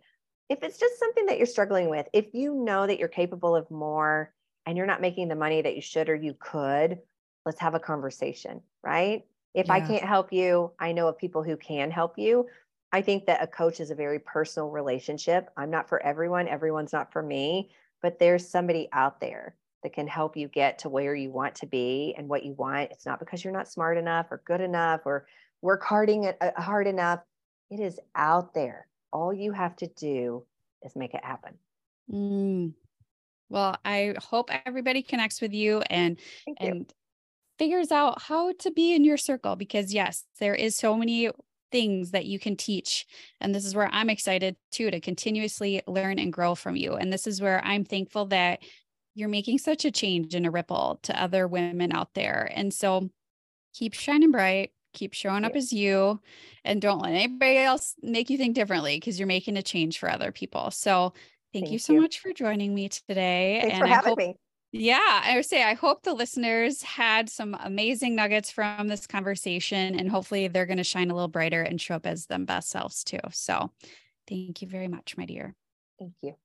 If 0.47 0.62
it's 0.62 0.78
just 0.78 0.99
something 0.99 1.25
that 1.25 1.38
you're 1.38 1.47
struggling 1.47 1.89
with 1.89 2.08
if 2.13 2.28
you 2.34 2.54
know 2.54 2.86
that 2.86 2.99
you're 2.99 3.08
capable 3.08 3.56
of 3.56 3.69
more 3.71 4.32
and 4.67 4.78
you're 4.78 4.86
not 4.86 5.01
making 5.01 5.28
the 5.28 5.36
money 5.36 5.62
that 5.62 5.75
you 5.75 5.82
should 5.82 6.10
or 6.10 6.15
you 6.15 6.36
could 6.39 6.99
let's 7.45 7.60
have 7.60 7.73
a 7.73 7.80
conversation 7.80 8.62
right? 8.84 9.25
If 9.56 9.67
yeah. 9.67 9.73
i 9.73 9.82
can't 9.82 10.04
help 10.04 10.32
you 10.32 10.71
i 10.80 10.91
know 10.91 11.08
of 11.08 11.17
people 11.17 11.41
who 11.41 11.58
can 11.58 11.89
help 11.89 12.19
you. 12.19 12.47
I 12.91 13.01
think 13.01 13.25
that 13.25 13.43
a 13.43 13.47
coach 13.47 13.80
is 13.80 13.89
a 13.89 13.95
very 13.95 14.19
personal 14.19 14.69
relationship. 14.69 15.49
I'm 15.58 15.71
not 15.71 15.89
for 15.89 16.01
everyone. 16.01 16.47
Everyone's 16.47 16.93
not 16.93 17.12
for 17.12 17.21
me 17.21 17.71
but 18.06 18.20
there's 18.20 18.48
somebody 18.48 18.88
out 18.94 19.20
there 19.20 19.56
that 19.82 19.91
can 19.91 20.06
help 20.06 20.38
you 20.38 20.48
get 20.48 20.78
to 20.78 20.89
where 20.89 21.15
you 21.15 21.32
want 21.32 21.56
to 21.56 21.65
be 21.65 22.13
and 22.15 22.30
what 22.30 22.46
you 22.46 22.54
want. 22.54 22.91
It's 22.91 23.04
not 23.04 23.18
because 23.18 23.44
you're 23.44 23.52
not 23.52 23.68
smart 23.68 23.98
enough 23.98 24.28
or 24.30 24.44
good 24.46 24.62
enough 24.62 25.02
or 25.06 25.26
work 25.63 25.84
harding 25.84 26.28
uh, 26.28 26.52
hard 26.56 26.86
enough. 26.86 27.22
It 27.72 27.80
is 27.80 28.00
out 28.13 28.54
there. 28.54 28.86
All 29.12 29.34
you 29.34 29.54
have 29.54 29.76
to 29.78 29.88
do 29.88 30.46
is 30.84 30.96
make 30.96 31.15
it 31.15 31.26
happen. 31.26 31.56
Mm. 32.13 32.74
Well, 33.50 33.76
I 33.84 34.13
hope 34.20 34.52
everybody 34.68 35.02
connects 35.02 35.41
with 35.41 35.52
you 35.52 35.82
and 35.89 36.20
and 36.60 36.94
figures 37.58 37.91
out 37.91 38.22
how 38.22 38.54
to 38.60 38.70
be 38.70 38.94
in 38.94 39.04
your 39.04 39.18
circle 39.18 39.56
because 39.56 39.91
yes, 39.91 40.26
there 40.39 40.54
is 40.54 40.76
so 40.78 40.96
many 40.96 41.32
things 41.76 42.12
that 42.12 42.26
you 42.26 42.40
can 42.40 42.56
teach. 42.56 43.06
And 43.42 43.54
this 43.54 43.66
is 43.66 43.76
where 43.76 43.90
I'm 43.92 44.10
excited 44.10 44.56
too 44.72 44.90
to 44.90 45.02
continuously 45.02 45.82
learn 45.88 46.20
and 46.20 46.32
grow 46.32 46.56
from 46.56 46.78
you. 46.78 46.94
And 46.94 47.12
this 47.12 47.28
is 47.28 47.42
where 47.42 47.62
I'm 47.66 47.84
thankful 47.84 48.28
that 48.28 48.60
you're 49.14 49.28
making 49.28 49.58
such 49.58 49.84
a 49.84 49.92
change 49.92 50.36
and 50.36 50.46
a 50.46 50.52
ripple 50.52 51.02
to 51.04 51.22
other 51.22 51.50
women 51.50 51.92
out 51.92 52.14
there. 52.14 52.50
And 52.56 52.74
so 52.74 53.10
keep 53.74 53.94
shining 53.94 54.32
bright, 54.32 54.72
keep 54.94 55.14
showing 55.14 55.44
up 55.44 55.54
as 55.58 55.74
you, 55.74 56.22
and 56.64 56.82
don't 56.82 57.02
let 57.02 57.12
anybody 57.12 57.58
else 57.58 57.96
make 58.02 58.30
you 58.30 58.38
think 58.38 58.56
differently 58.56 58.96
because 58.96 59.20
you're 59.20 59.28
making 59.28 59.58
a 59.58 59.62
change 59.62 60.00
for 60.00 60.10
other 60.10 60.32
people. 60.32 60.72
So 60.72 61.12
thank, 61.52 61.66
thank 61.66 61.74
you 61.74 61.80
so 61.80 61.92
you. 61.92 62.00
much 62.00 62.20
for 62.20 62.32
joining 62.32 62.74
me 62.74 62.88
today. 62.88 63.60
Thanks 63.64 63.74
and 63.74 63.82
for 63.82 63.88
having 63.88 64.10
hope- 64.12 64.18
me. 64.18 64.36
Yeah, 64.78 65.22
I 65.24 65.36
would 65.38 65.46
say 65.46 65.64
I 65.64 65.74
hope 65.74 66.04
the 66.04 66.14
listeners 66.14 66.82
had 66.82 67.30
some 67.30 67.56
amazing 67.62 68.14
nuggets 68.14 68.52
from 68.52 68.90
this 68.90 69.08
conversation, 69.08 69.98
and 69.98 70.10
hopefully 70.12 70.50
they're 70.50 70.66
going 70.66 70.78
to 70.80 70.84
shine 70.84 71.10
a 71.10 71.14
little 71.14 71.30
brighter 71.30 71.62
and 71.62 71.80
show 71.80 71.96
up 71.96 72.06
as 72.06 72.26
them 72.26 72.44
best 72.44 72.70
selves 72.72 73.02
too. 73.06 73.20
So, 73.32 73.72
thank 74.28 74.62
you 74.62 74.68
very 74.68 74.90
much, 74.90 75.16
my 75.16 75.26
dear. 75.26 75.56
Thank 75.98 76.16
you. 76.22 76.36